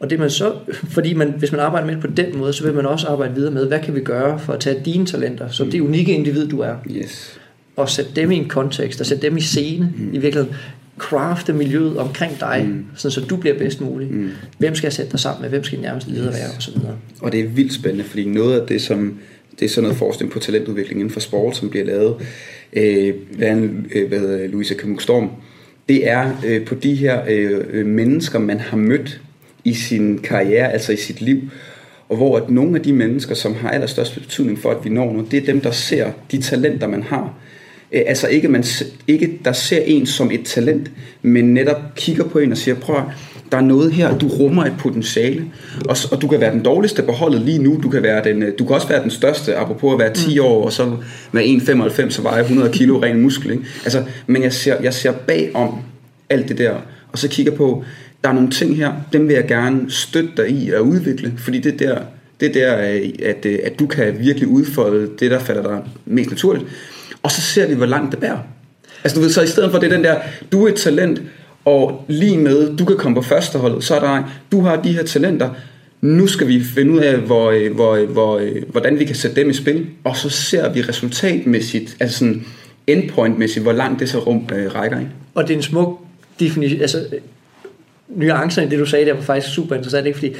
Og 0.00 0.10
det 0.10 0.18
man 0.18 0.30
så, 0.30 0.52
fordi 0.72 1.14
man, 1.14 1.34
hvis 1.38 1.52
man 1.52 1.60
arbejder 1.60 1.86
med 1.86 1.94
det 1.94 2.02
på 2.02 2.06
den 2.06 2.38
måde, 2.38 2.52
så 2.52 2.64
vil 2.64 2.74
man 2.74 2.86
også 2.86 3.06
arbejde 3.06 3.34
videre 3.34 3.50
med, 3.50 3.66
hvad 3.66 3.78
kan 3.80 3.94
vi 3.94 4.00
gøre 4.00 4.38
for 4.38 4.52
at 4.52 4.60
tage 4.60 4.80
dine 4.84 5.06
talenter, 5.06 5.48
som 5.48 5.70
det 5.70 5.80
unikke 5.80 6.12
individ 6.12 6.48
du 6.48 6.60
er, 6.60 6.74
Yes. 6.90 7.40
og 7.76 7.88
sætte 7.88 8.10
dem 8.16 8.30
i 8.30 8.36
en 8.36 8.48
kontekst, 8.48 9.00
og 9.00 9.06
sætte 9.06 9.26
dem 9.26 9.36
i 9.36 9.40
scene 9.40 9.92
mm. 9.96 10.08
i 10.14 10.18
virkeligheden. 10.18 10.56
Crafte 10.98 11.52
miljøet 11.52 11.96
omkring 11.96 12.40
dig, 12.40 12.64
mm. 12.68 12.84
sådan 12.94 13.10
så 13.10 13.20
du 13.20 13.36
bliver 13.36 13.58
bedst 13.58 13.80
mulig. 13.80 14.12
Mm. 14.12 14.30
Hvem 14.58 14.74
skal 14.74 14.86
jeg 14.86 14.92
sætte 14.92 15.12
dig 15.12 15.20
sammen 15.20 15.42
med? 15.42 15.48
Hvem 15.50 15.64
skal 15.64 15.78
din 15.78 15.84
nærmeste 15.84 16.10
leder 16.10 16.30
være? 16.30 16.48
Og 16.56 16.62
så 16.62 16.70
videre. 16.70 16.96
Og 17.20 17.32
det 17.32 17.40
er 17.40 17.48
vildt 17.48 17.72
spændende, 17.72 18.04
fordi 18.04 18.28
noget 18.28 18.60
af 18.60 18.66
det, 18.66 18.82
som 18.82 19.18
det 19.60 19.64
er 19.64 19.68
sådan 19.68 19.82
noget 19.82 19.98
forskning 19.98 20.32
på 20.32 20.38
talentudvikling 20.38 21.00
inden 21.00 21.12
for 21.12 21.20
sport, 21.20 21.56
som 21.56 21.70
bliver 21.70 21.84
lavet 21.84 22.16
øh, 22.72 23.14
blandt 23.36 23.86
øh, 23.94 24.08
hvad 24.08 24.18
hedder, 24.18 24.46
Louise 24.46 24.74
Kamuk 24.74 25.02
Storm, 25.02 25.30
det 25.88 26.08
er 26.08 26.32
øh, 26.46 26.64
på 26.64 26.74
de 26.74 26.94
her 26.94 27.22
øh, 27.28 27.86
mennesker, 27.86 28.38
man 28.38 28.60
har 28.60 28.76
mødt 28.76 29.20
i 29.64 29.74
sin 29.74 30.18
karriere, 30.18 30.72
altså 30.72 30.92
i 30.92 30.96
sit 30.96 31.20
liv, 31.20 31.40
og 32.08 32.16
hvor 32.16 32.36
at 32.36 32.50
nogle 32.50 32.76
af 32.76 32.82
de 32.82 32.92
mennesker, 32.92 33.34
som 33.34 33.54
har 33.54 33.70
allerstørst 33.70 34.14
betydning 34.14 34.58
for, 34.58 34.70
at 34.70 34.84
vi 34.84 34.90
når 34.90 35.12
noget, 35.12 35.30
det 35.30 35.42
er 35.42 35.46
dem, 35.46 35.60
der 35.60 35.70
ser 35.70 36.12
de 36.30 36.42
talenter, 36.42 36.86
man 36.86 37.02
har. 37.02 37.34
Øh, 37.92 38.02
altså 38.06 38.26
ikke, 38.26 38.48
man, 38.48 38.64
ikke 39.08 39.38
der 39.44 39.52
ser 39.52 39.80
en 39.86 40.06
som 40.06 40.30
et 40.30 40.44
talent, 40.44 40.90
men 41.22 41.54
netop 41.54 41.94
kigger 41.96 42.24
på 42.24 42.38
en 42.38 42.52
og 42.52 42.58
siger, 42.58 42.74
prøv 42.74 42.96
at, 42.96 43.02
der 43.52 43.58
er 43.58 43.62
noget 43.62 43.92
her, 43.92 44.18
du 44.18 44.28
rummer 44.28 44.64
et 44.64 44.72
potentiale, 44.78 45.44
og, 45.88 45.96
og 46.12 46.22
du 46.22 46.28
kan 46.28 46.40
være 46.40 46.52
den 46.52 46.62
dårligste 46.62 47.02
på 47.02 47.12
holdet 47.12 47.40
lige 47.40 47.58
nu, 47.58 47.80
du 47.82 47.88
kan, 47.88 48.02
være 48.02 48.24
den, 48.24 48.42
øh, 48.42 48.52
du 48.58 48.64
kan 48.64 48.74
også 48.74 48.88
være 48.88 49.02
den 49.02 49.10
største, 49.10 49.56
apropos 49.56 49.92
at 49.92 49.98
være 49.98 50.14
10 50.14 50.38
år, 50.38 50.64
og 50.64 50.72
så 50.72 50.96
være 51.32 51.44
1,95 51.44 52.18
og 52.18 52.24
veje 52.24 52.40
100 52.42 52.72
kilo 52.72 53.02
ren 53.02 53.20
muskel. 53.20 53.50
Ikke? 53.50 53.64
Altså, 53.84 54.04
men 54.26 54.42
jeg 54.42 54.52
ser, 54.52 54.82
jeg 54.82 54.94
ser 54.94 55.12
bagom 55.12 55.78
alt 56.30 56.48
det 56.48 56.58
der, 56.58 56.74
og 57.12 57.18
så 57.18 57.28
kigger 57.28 57.52
på, 57.52 57.84
der 58.24 58.28
er 58.28 58.32
nogle 58.32 58.50
ting 58.50 58.76
her, 58.76 58.92
dem 59.12 59.28
vil 59.28 59.34
jeg 59.34 59.46
gerne 59.46 59.90
støtte 59.90 60.30
dig 60.36 60.50
i 60.50 60.70
at 60.70 60.80
udvikle, 60.80 61.32
fordi 61.38 61.58
det 61.58 61.82
er 61.82 61.88
der, 61.88 61.98
det 62.40 62.48
er 62.48 62.52
der 62.52 62.94
øh, 62.94 63.10
at, 63.22 63.46
at 63.46 63.78
du 63.78 63.86
kan 63.86 64.16
virkelig 64.18 64.48
udfolde 64.48 65.10
det, 65.20 65.30
der 65.30 65.38
falder 65.38 65.62
dig 65.62 65.80
mest 66.06 66.30
naturligt. 66.30 66.66
Og 67.22 67.30
så 67.30 67.40
ser 67.40 67.66
vi, 67.68 67.74
hvor 67.74 67.86
langt 67.86 68.12
det 68.12 68.20
bærer. 68.20 68.38
Altså 69.04 69.16
du 69.16 69.20
ved, 69.20 69.30
så 69.30 69.42
i 69.42 69.46
stedet 69.46 69.70
for 69.70 69.78
det 69.78 69.92
er 69.92 69.96
den 69.96 70.04
der, 70.04 70.16
du 70.52 70.64
er 70.64 70.68
et 70.68 70.74
talent, 70.74 71.22
og 71.64 72.04
lige 72.08 72.38
med, 72.38 72.76
du 72.76 72.84
kan 72.84 72.96
komme 72.96 73.14
på 73.14 73.22
førsteholdet, 73.22 73.84
så 73.84 73.94
er 73.94 74.00
der, 74.00 74.22
du 74.52 74.60
har 74.60 74.76
de 74.76 74.92
her 74.92 75.02
talenter, 75.02 75.50
nu 76.00 76.26
skal 76.26 76.48
vi 76.48 76.64
finde 76.64 76.92
ud 76.92 76.98
af, 76.98 77.16
hvor, 77.16 77.50
øh, 77.50 77.74
hvor, 77.74 77.94
øh, 77.94 78.10
hvor, 78.10 78.38
øh, 78.38 78.62
hvordan 78.68 78.98
vi 78.98 79.04
kan 79.04 79.16
sætte 79.16 79.36
dem 79.36 79.50
i 79.50 79.52
spil, 79.52 79.86
og 80.04 80.16
så 80.16 80.28
ser 80.28 80.72
vi 80.72 80.82
resultatmæssigt, 80.82 81.96
altså 82.00 82.18
sådan 82.18 82.44
endpointmæssigt, 82.86 83.62
hvor 83.62 83.72
langt 83.72 84.00
det 84.00 84.08
så 84.08 84.18
rum 84.18 84.48
øh, 84.54 84.74
rækker. 84.74 84.98
Ikke? 84.98 85.10
Og 85.34 85.42
det 85.42 85.52
er 85.52 85.56
en 85.56 85.62
smuk 85.62 86.00
definition, 86.40 86.80
altså 86.80 87.06
nuancerne 88.08 88.66
i 88.66 88.70
det 88.70 88.78
du 88.78 88.86
sagde 88.86 89.06
der 89.06 89.14
var 89.14 89.22
faktisk 89.22 89.54
super 89.54 89.76
interessant, 89.76 90.06
ikke? 90.06 90.18
fordi 90.18 90.34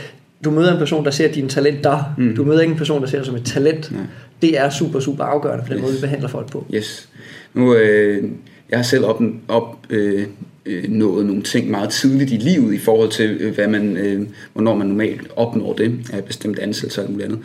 du 0.45 0.51
møder 0.51 0.73
en 0.73 0.79
person, 0.79 1.05
der 1.05 1.11
ser 1.11 1.33
dine 1.33 1.49
talenter, 1.49 2.15
mm. 2.19 2.37
du 2.37 2.45
møder 2.45 2.61
ikke 2.61 2.73
en 2.73 2.79
person, 2.79 3.03
der 3.03 3.09
ser 3.09 3.19
dig 3.19 3.27
som 3.27 3.37
et 3.37 3.45
talent. 3.45 3.93
Nej. 3.93 4.03
Det 4.43 4.59
er 4.59 4.71
super, 4.71 5.01
super 5.01 5.25
afgørende 5.25 5.65
for 5.67 5.73
den 5.73 5.83
måde, 5.83 5.95
vi 5.95 6.01
behandler 6.01 6.29
folk 6.29 6.51
på. 6.51 6.67
Yes. 6.75 7.09
Nu, 7.55 7.75
øh, 7.75 8.31
jeg 8.71 8.79
har 8.79 8.83
selv 8.83 9.05
op, 9.05 9.23
op 9.49 9.77
øh, 9.91 10.27
øh, 10.67 10.85
nået 10.89 11.27
nogle 11.27 11.43
ting 11.43 11.71
meget 11.71 11.91
tidligt 11.91 12.31
i 12.33 12.37
livet 12.37 12.75
i 12.75 12.79
forhold 12.79 13.11
til, 13.11 13.31
øh, 13.41 13.55
hvad 13.55 13.69
man, 13.69 13.97
øh, 13.97 14.27
hvornår 14.53 14.75
man 14.75 14.87
normalt 14.87 15.29
opnår 15.37 15.73
det 15.73 16.11
af 16.13 16.25
bestemt 16.25 16.59
ansættelse 16.59 17.03
og 17.03 17.11
muligt 17.11 17.27
andet. 17.29 17.41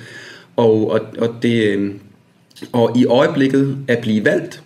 Og, 0.55 0.91
og, 0.91 1.01
og, 1.17 1.35
det, 1.41 1.63
øh, 1.63 1.91
og 2.71 2.97
i 2.97 3.05
øjeblikket 3.05 3.77
at 3.87 3.99
blive 3.99 4.25
valgt, 4.25 4.61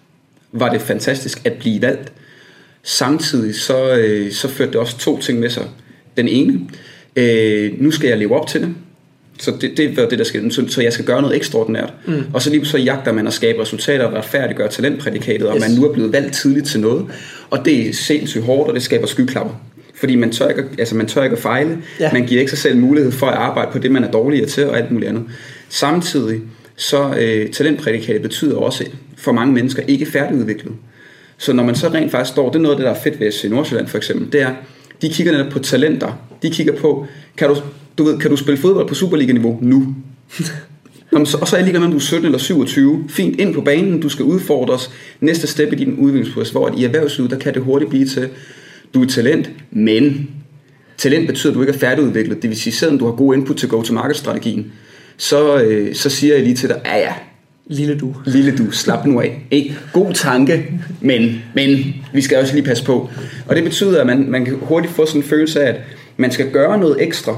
var 0.52 0.72
det 0.72 0.82
fantastisk 0.82 1.46
at 1.46 1.54
blive 1.54 1.82
valgt. 1.82 2.14
Samtidig 2.84 3.56
så, 3.56 3.96
øh, 3.96 4.32
så 4.32 4.48
førte 4.48 4.72
det 4.72 4.80
også 4.80 4.98
to 4.98 5.20
ting 5.20 5.40
med 5.40 5.50
sig. 5.50 5.64
Den 6.18 6.28
ene, 6.28 6.70
øh, 7.16 7.82
nu 7.82 7.92
skal 7.92 8.08
jeg 8.08 8.18
leve 8.18 8.40
op 8.40 8.48
til 8.48 8.62
det. 8.62 8.76
Så 9.42 9.54
det, 9.62 9.78
det 9.78 9.98
var 9.98 10.06
det, 10.06 10.20
der 10.20 10.26
skal, 10.26 10.52
så, 10.52 10.64
så 10.68 10.82
jeg 10.82 10.94
skal 10.94 11.06
gøre 11.06 11.22
noget 11.22 11.36
ekstraordinært. 11.36 11.94
Mm. 12.08 12.24
Og 12.34 12.42
så 12.42 12.50
lige 12.50 12.66
så 12.66 12.78
jagter 12.78 13.12
man 13.12 13.28
at 13.28 13.34
skabe 13.34 13.62
resultater 13.62 14.06
og 14.06 14.14
retfærdiggøre 14.14 14.68
talentprædikatet, 14.70 15.48
og 15.48 15.56
Yes. 15.56 15.62
man 15.62 15.72
nu 15.80 15.90
er 15.90 15.94
blevet 15.94 16.14
valgt 16.14 16.34
tidligt 16.34 16.68
til 16.68 16.80
noget. 16.80 17.06
Og 17.50 17.66
det 17.66 17.90
er 17.90 17.94
sindssygt 17.94 18.44
hårdt, 18.44 18.70
og 18.70 18.76
det 18.76 18.84
skaber 18.84 19.08
skyklapper. 19.08 19.54
Fordi 19.96 20.16
man 20.16 20.32
tør 20.32 20.48
ikke, 20.48 20.64
altså 20.80 20.96
man 20.96 21.08
tør 21.08 21.24
ikke 21.24 21.36
at 21.36 21.42
fejle. 21.42 21.78
Ja. 22.00 22.10
Man 22.14 22.26
giver 22.26 22.40
ikke 22.40 22.50
sig 22.50 22.60
selv 22.60 22.78
mulighed 22.78 23.12
for 23.12 23.28
at 23.28 23.34
arbejde 23.38 23.72
på 23.72 23.78
det, 23.78 23.92
man 23.92 24.04
er 24.04 24.12
dårligere 24.12 24.46
til, 24.48 24.66
og 24.68 24.78
alt 24.78 24.92
muligt 24.92 25.10
andet. 25.10 25.24
Samtidig, 25.70 26.42
så 26.76 27.14
øh, 27.20 27.50
talentprædikatet 27.50 28.22
betyder 28.22 28.58
også 28.58 28.86
for 29.18 29.32
mange 29.32 29.54
mennesker 29.54 29.84
ikke 29.88 30.06
færdigudviklet. 30.06 30.74
Så 31.38 31.54
når 31.54 31.64
man 31.64 31.76
så 31.76 31.88
rent 31.88 32.12
faktisk 32.12 32.32
står, 32.32 32.50
det 32.50 32.56
er 32.56 32.62
noget 32.62 32.76
af 32.76 32.78
det, 32.78 32.86
der 32.86 32.92
er 32.92 33.00
fedt 33.04 33.20
ved 33.20 33.32
SC 33.32 33.46
Nordsjælland 33.50 33.88
for 33.88 33.98
eksempel, 33.98 34.32
det 34.32 34.42
er, 34.42 34.52
de 35.02 35.10
kigger 35.10 35.32
netop 35.32 35.52
på 35.52 35.60
talenter. 35.60 36.22
De 36.44 36.50
kigger 36.50 36.74
på, 36.74 37.08
kan 37.38 37.48
du, 37.50 37.56
du 37.98 38.04
ved, 38.04 38.18
kan 38.18 38.30
du 38.30 38.36
spille 38.36 38.58
fodbold 38.58 38.88
på 38.88 38.96
Superliga-niveau 38.96 39.60
nu? 39.62 39.96
Jamen, 41.14 41.26
så, 41.26 41.38
og 41.38 41.48
så 41.48 41.56
er 41.56 41.60
jeg 41.60 41.66
ligeglad 41.66 41.80
med, 41.80 41.88
om 41.88 41.92
du 41.92 41.98
er 41.98 42.02
17 42.02 42.26
eller 42.26 42.40
27. 42.40 43.06
Fint, 43.10 43.40
ind 43.40 43.54
på 43.54 43.62
banen, 43.62 44.02
du 44.02 44.10
skal 44.10 44.26
udfordres. 44.26 44.92
Næste 45.20 45.48
step 45.48 45.74
i 45.74 45.76
din 45.76 45.96
udviklingsproces, 45.96 46.52
hvor 46.52 46.74
i 46.78 46.84
erhvervslivet, 46.84 47.32
der 47.32 47.38
kan 47.38 47.54
det 47.54 47.62
hurtigt 47.62 47.90
blive 47.90 48.06
til, 48.06 48.30
du 48.94 49.04
er 49.04 49.08
talent, 49.08 49.50
men 49.72 50.30
Talent 51.02 51.28
betyder, 51.28 51.52
at 51.52 51.56
du 51.56 51.62
ikke 51.62 51.74
er 51.74 51.78
færdigudviklet. 51.78 52.42
Det 52.42 52.50
vil 52.50 52.60
sige, 52.60 52.74
selvom 52.74 53.00
du 53.00 53.06
har 53.06 53.12
god 53.12 53.36
input 53.36 53.58
til 53.58 53.70
go-to-market-strategien, 53.70 54.72
så, 55.18 55.62
øh, 55.62 55.96
så 55.96 56.10
siger 56.10 56.36
jeg 56.36 56.44
lige 56.44 56.56
til 56.56 56.70
dig, 56.70 56.82
ja 56.86 56.98
ja, 56.98 57.14
Lille 57.68 57.98
du. 57.98 58.16
lille 58.26 58.58
du, 58.58 58.72
slap 58.72 59.06
nu 59.06 59.22
af. 59.22 59.46
Ikke? 59.52 59.78
God 59.94 60.14
tanke, 60.14 60.80
men, 61.02 61.44
men 61.56 61.94
vi 62.14 62.22
skal 62.22 62.38
også 62.38 62.54
lige 62.54 62.66
passe 62.66 62.86
på. 62.86 63.10
Og 63.48 63.56
det 63.56 63.64
betyder, 63.64 64.02
at 64.02 64.08
man, 64.08 64.26
man 64.30 64.46
kan 64.46 64.58
hurtigt 64.62 64.94
få 64.94 65.06
sådan 65.06 65.22
en 65.22 65.28
følelse 65.28 65.62
af, 65.62 65.70
at 65.70 65.82
man 66.18 66.32
skal 66.32 66.52
gøre 66.52 66.80
noget 66.80 67.04
ekstra, 67.04 67.38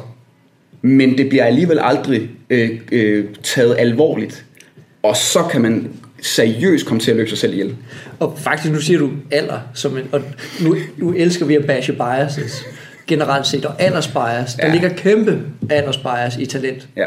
men 0.86 1.18
det 1.18 1.30
bliver 1.30 1.44
alligevel 1.46 1.80
aldrig 1.82 2.30
øh, 2.50 2.70
øh, 2.92 3.26
taget 3.44 3.76
alvorligt. 3.80 4.46
Og 5.04 5.16
så 5.18 5.40
kan 5.52 5.62
man 5.62 5.90
seriøst 6.22 6.86
komme 6.86 7.00
til 7.00 7.12
at 7.12 7.18
løbe 7.18 7.30
sig 7.30 7.38
selv 7.38 7.54
ihjel. 7.54 7.76
Og 8.20 8.38
faktisk, 8.38 8.74
nu 8.74 8.80
siger 8.80 9.00
du 9.00 9.10
alder, 9.32 9.60
som 9.74 9.98
en, 9.98 10.04
og 10.12 10.22
nu, 10.62 10.76
nu 10.98 11.14
elsker 11.14 11.46
vi 11.46 11.56
at 11.56 11.66
bashe 11.66 11.94
biases 11.94 12.64
generelt 13.08 13.48
set, 13.48 13.66
og 13.66 13.82
aldersbias. 13.82 14.54
Der 14.54 14.68
Ja. 14.68 14.72
ligger 14.74 14.90
kæmpe 14.90 15.42
aldersbias 15.70 16.38
i 16.40 16.46
talent. 16.46 16.88
Ja. 16.98 17.06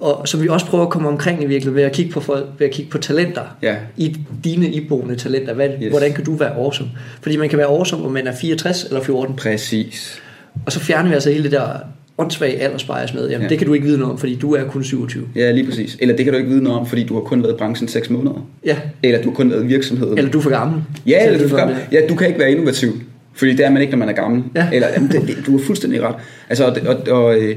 Og 0.00 0.28
som 0.28 0.42
vi 0.42 0.48
også 0.48 0.66
prøver 0.66 0.84
at 0.84 0.90
komme 0.90 1.08
omkring 1.08 1.42
i 1.42 1.46
virkeligheden 1.46 1.76
ved 1.76 1.82
at 1.82 1.92
kigge 1.92 2.12
på, 2.12 2.20
folk, 2.20 2.46
ved 2.58 2.66
at 2.66 2.72
kigge 2.72 2.90
på 2.90 2.98
talenter. 2.98 3.42
Ja. 3.62 3.76
I 3.96 4.16
dine 4.44 4.68
iboende 4.68 5.16
talenter. 5.16 5.54
Hvad, 5.54 5.68
Yes. 5.82 5.90
Hvordan 5.90 6.12
kan 6.12 6.24
du 6.24 6.34
være 6.34 6.50
awesome? 6.54 6.90
Fordi 7.22 7.36
man 7.36 7.48
kan 7.48 7.58
være 7.58 7.66
awesome, 7.66 8.04
om 8.04 8.12
man 8.12 8.26
er 8.26 8.34
64 8.36 8.84
eller 8.84 9.02
14. 9.02 9.36
Præcis. 9.36 10.22
Og 10.66 10.72
så 10.72 10.80
fjerner 10.80 11.08
vi 11.08 11.14
altså 11.14 11.30
hele 11.30 11.42
det 11.44 11.52
der 11.52 11.68
åndssvage 12.18 12.56
aldersbias 12.58 13.14
med. 13.14 13.22
Jamen, 13.22 13.30
Ja. 13.40 13.42
ja. 13.42 13.48
det 13.48 13.58
kan 13.58 13.66
du 13.66 13.72
ikke 13.74 13.86
vide 13.86 13.98
noget 13.98 14.12
om, 14.12 14.18
fordi 14.18 14.34
du 14.34 14.54
er 14.54 14.64
kun 14.64 14.84
27. 14.84 15.28
Ja, 15.36 15.50
lige 15.50 15.66
præcis. 15.66 15.96
Eller 16.00 16.16
det 16.16 16.24
kan 16.24 16.32
du 16.32 16.38
ikke 16.38 16.50
vide 16.50 16.62
noget 16.62 16.78
om, 16.80 16.86
fordi 16.86 17.04
du 17.04 17.14
har 17.14 17.20
kun 17.20 17.42
været 17.42 17.54
i 17.54 17.56
branchen 17.56 17.88
6 17.88 18.10
måneder. 18.10 18.46
Ja. 18.64 18.76
Eller 19.02 19.22
du 19.22 19.28
har 19.28 19.34
kun 19.34 19.50
været 19.50 19.64
i 19.64 19.66
virksomheden. 19.66 20.18
Eller 20.18 20.30
du 20.30 20.38
er 20.38 20.42
for 20.42 20.50
gammel. 20.50 20.82
Ja, 21.06 21.26
eller 21.26 21.38
du, 21.38 21.44
er 21.44 21.48
for 21.48 21.56
gammel. 21.56 21.76
ja, 21.92 22.00
du 22.08 22.14
kan 22.14 22.26
ikke 22.26 22.38
være 22.40 22.50
innovativ, 22.50 22.92
fordi 23.34 23.52
det 23.52 23.66
er 23.66 23.70
man 23.70 23.82
ikke, 23.82 23.90
når 23.90 23.98
man 23.98 24.08
er 24.08 24.12
gammel. 24.12 24.42
Ja. 24.54 24.68
Eller, 24.72 24.88
jamen, 24.94 25.10
det, 25.10 25.22
det, 25.26 25.36
du 25.46 25.50
har 25.58 25.64
fuldstændig 25.64 26.02
ret. 26.02 26.14
Altså, 26.48 26.64
og, 26.66 26.76
og, 26.86 27.12
og, 27.24 27.36
øh, 27.38 27.56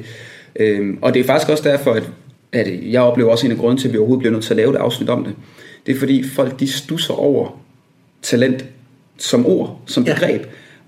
øh, 0.60 0.94
og 1.02 1.14
det 1.14 1.20
er 1.20 1.24
faktisk 1.24 1.50
også 1.52 1.70
derfor, 1.70 1.92
at, 1.92 2.04
at 2.54 2.68
jeg 2.92 3.02
oplever 3.02 3.30
også 3.32 3.46
en 3.46 3.52
af 3.52 3.58
grunden 3.58 3.78
til, 3.78 3.88
at 3.88 3.94
vi 3.94 3.98
overhovedet 3.98 4.20
bliver 4.20 4.34
nødt 4.34 4.44
til 4.44 4.54
at 4.54 4.58
lave 4.58 4.70
et 4.72 4.76
afsnit 4.76 5.10
om 5.10 5.24
det. 5.24 5.34
Det 5.86 5.96
er 5.96 6.00
fordi 6.00 6.24
folk, 6.30 6.60
de 6.60 6.68
stusser 6.72 7.14
over 7.14 7.60
talent 8.22 8.66
som 9.18 9.46
ord, 9.46 9.80
som 9.86 10.04
Ja. 10.04 10.14
begreb. 10.14 10.42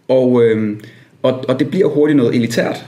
Og, 0.08 0.44
øh, 0.44 0.78
og, 1.24 1.44
og 1.48 1.60
det 1.60 1.70
bliver 1.70 1.88
hurtigt 1.88 2.18
noget 2.18 2.36
elitært. 2.36 2.86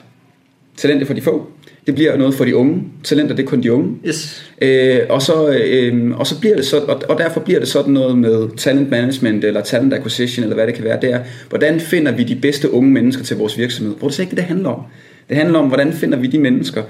Talent 0.78 1.08
for 1.08 1.14
de 1.14 1.22
få. 1.22 1.48
Det 1.88 1.96
bliver 1.96 2.18
noget 2.18 2.36
for 2.36 2.46
de 2.46 2.56
unge. 2.56 2.84
Talenter, 3.04 3.36
det 3.36 3.44
er 3.44 3.48
kun 3.48 3.64
de 3.64 3.74
unge. 3.74 3.96
Yes. 4.08 4.52
Øh, 4.62 5.00
og, 5.10 5.22
så, 5.22 5.50
øh, 5.50 6.18
og 6.20 6.28
så 6.28 6.40
bliver 6.40 6.56
det 6.56 6.66
så, 6.66 6.78
og, 6.80 7.02
og 7.10 7.18
derfor 7.18 7.40
bliver 7.40 7.60
det 7.60 7.68
sådan 7.68 7.94
noget 7.94 8.18
med 8.18 8.58
talent 8.58 8.90
management 8.90 9.44
eller 9.44 9.62
talent 9.62 9.94
acquisition 9.94 10.44
eller 10.44 10.56
hvad 10.56 10.68
det 10.68 10.76
kan 10.76 10.84
være. 10.84 11.02
Det 11.02 11.12
er, 11.12 11.20
hvordan 11.50 11.80
finder 11.80 12.12
vi 12.12 12.24
de 12.24 12.36
bedste 12.36 12.74
unge 12.74 12.92
mennesker 12.92 13.24
til 13.24 13.38
vores 13.38 13.58
virksomhed? 13.58 13.96
Hvor 13.96 14.08
det 14.08 14.18
er 14.20 14.22
ikke 14.22 14.32
det, 14.32 14.38
det 14.38 14.46
handler 14.46 14.70
om. 14.70 14.82
Det 15.30 15.38
handler 15.38 15.60
om, 15.60 15.68
hvordan 15.68 15.94
finder 15.94 16.18
vi 16.18 16.28
de 16.28 16.40
mennesker, 16.40 16.84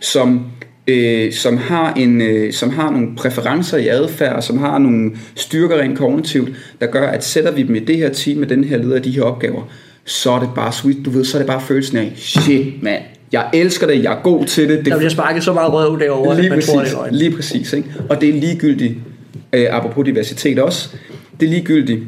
som, 0.00 0.46
øh, 0.86 1.32
som, 1.32 1.56
har, 1.56 1.94
en, 1.94 2.22
øh, 2.22 2.52
som 2.52 2.70
har 2.70 2.90
nogle 2.90 3.16
præferencer 3.16 3.78
i 3.78 3.88
adfærd, 3.88 4.42
som 4.42 4.58
har 4.58 4.78
nogle 4.78 5.10
styrker 5.34 5.78
rent 5.78 5.98
kognitivt, 5.98 6.50
der 6.80 6.86
gør, 6.86 7.06
at 7.06 7.24
sætter 7.24 7.52
vi 7.52 7.62
dem 7.62 7.74
i 7.74 7.78
det 7.78 7.96
her 7.96 8.08
team 8.08 8.38
med 8.38 8.46
den 8.46 8.64
her 8.64 8.78
leder 8.78 8.96
af 8.96 9.02
de 9.02 9.10
her 9.10 9.22
opgaver, 9.22 9.72
så 10.04 10.30
er 10.30 10.40
det 10.40 10.48
bare 10.54 10.72
sweet, 10.72 11.04
du 11.04 11.10
ved, 11.10 11.24
så 11.24 11.36
er 11.36 11.40
det 11.40 11.46
bare 11.46 11.60
følelsen 11.60 11.98
af, 11.98 12.12
shit 12.16 12.82
mand, 12.82 13.02
jeg 13.32 13.50
elsker 13.54 13.86
det, 13.86 14.02
jeg 14.02 14.12
er 14.18 14.22
god 14.22 14.44
til 14.46 14.68
det, 14.68 14.78
det 14.78 14.86
Der 14.86 14.96
bliver 14.96 15.10
sparket 15.10 15.42
så 15.44 15.52
meget 15.52 15.72
røv 15.72 16.00
derovre, 16.00 16.34
lige 16.36 16.44
at 16.46 16.50
man 16.50 16.56
præcis, 16.56 16.72
tror 16.72 16.80
det 16.82 16.92
er 16.92 16.96
løgn. 16.96 17.14
lige 17.14 17.30
præcis 17.36 17.72
ikke? 17.72 17.94
og 18.10 18.20
det 18.20 18.28
er 18.28 18.32
ligegyldigt 18.40 18.94
øh, 19.52 19.66
apropos 19.70 20.04
diversitet 20.04 20.58
også 20.58 20.88
det 21.40 21.46
er 21.46 21.50
ligegyldigt 21.50 22.02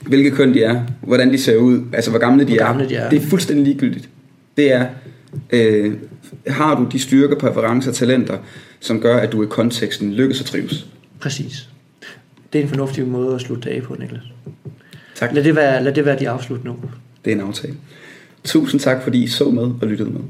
hvilke 0.00 0.30
køn 0.30 0.54
de 0.54 0.62
er 0.62 0.82
hvordan 1.00 1.32
de 1.32 1.38
ser 1.38 1.56
ud 1.56 1.80
altså 1.92 2.10
hvor 2.10 2.18
gamle 2.20 2.44
de, 2.44 2.48
Hvor 2.52 2.60
er. 2.62 2.66
gamle 2.66 2.88
de 2.88 2.94
er. 2.94 3.08
det 3.10 3.22
er 3.22 3.26
fuldstændig 3.26 3.64
ligegyldigt 3.66 4.08
det 4.56 4.72
er 4.72 4.86
øh, 5.50 5.92
har 6.46 6.74
du 6.76 6.86
de 6.92 6.98
styrker 6.98 7.36
præferencer 7.38 7.92
talenter 7.92 8.38
som 8.80 9.00
gør 9.00 9.16
at 9.16 9.32
du 9.32 9.42
i 9.42 9.46
konteksten 9.46 10.12
lykkes 10.12 10.40
og 10.40 10.46
trives 10.46 10.86
Præcis. 11.20 11.68
Det 12.52 12.58
er 12.58 12.62
en 12.62 12.68
fornuftig 12.68 13.06
måde 13.06 13.34
at 13.34 13.40
slutte 13.40 13.70
af 13.70 13.82
på, 13.82 13.96
Niklas. 13.98 14.20
tak 15.14 15.30
Lad 15.34 15.44
det 15.44 15.56
være, 15.56 15.84
lad 15.84 15.92
det 15.92 16.04
være 16.04 16.18
de 16.18 16.28
afsluttende 16.28 16.70
ord. 16.72 16.90
det 17.24 17.30
er 17.32 17.34
en 17.36 17.42
aftale 17.42 17.74
tusind 18.44 18.80
tak 18.80 19.02
fordi 19.02 19.22
I 19.22 19.26
så 19.26 19.50
med 19.50 19.62
og 19.62 19.86
lyttede 19.88 20.10
med 20.10 20.20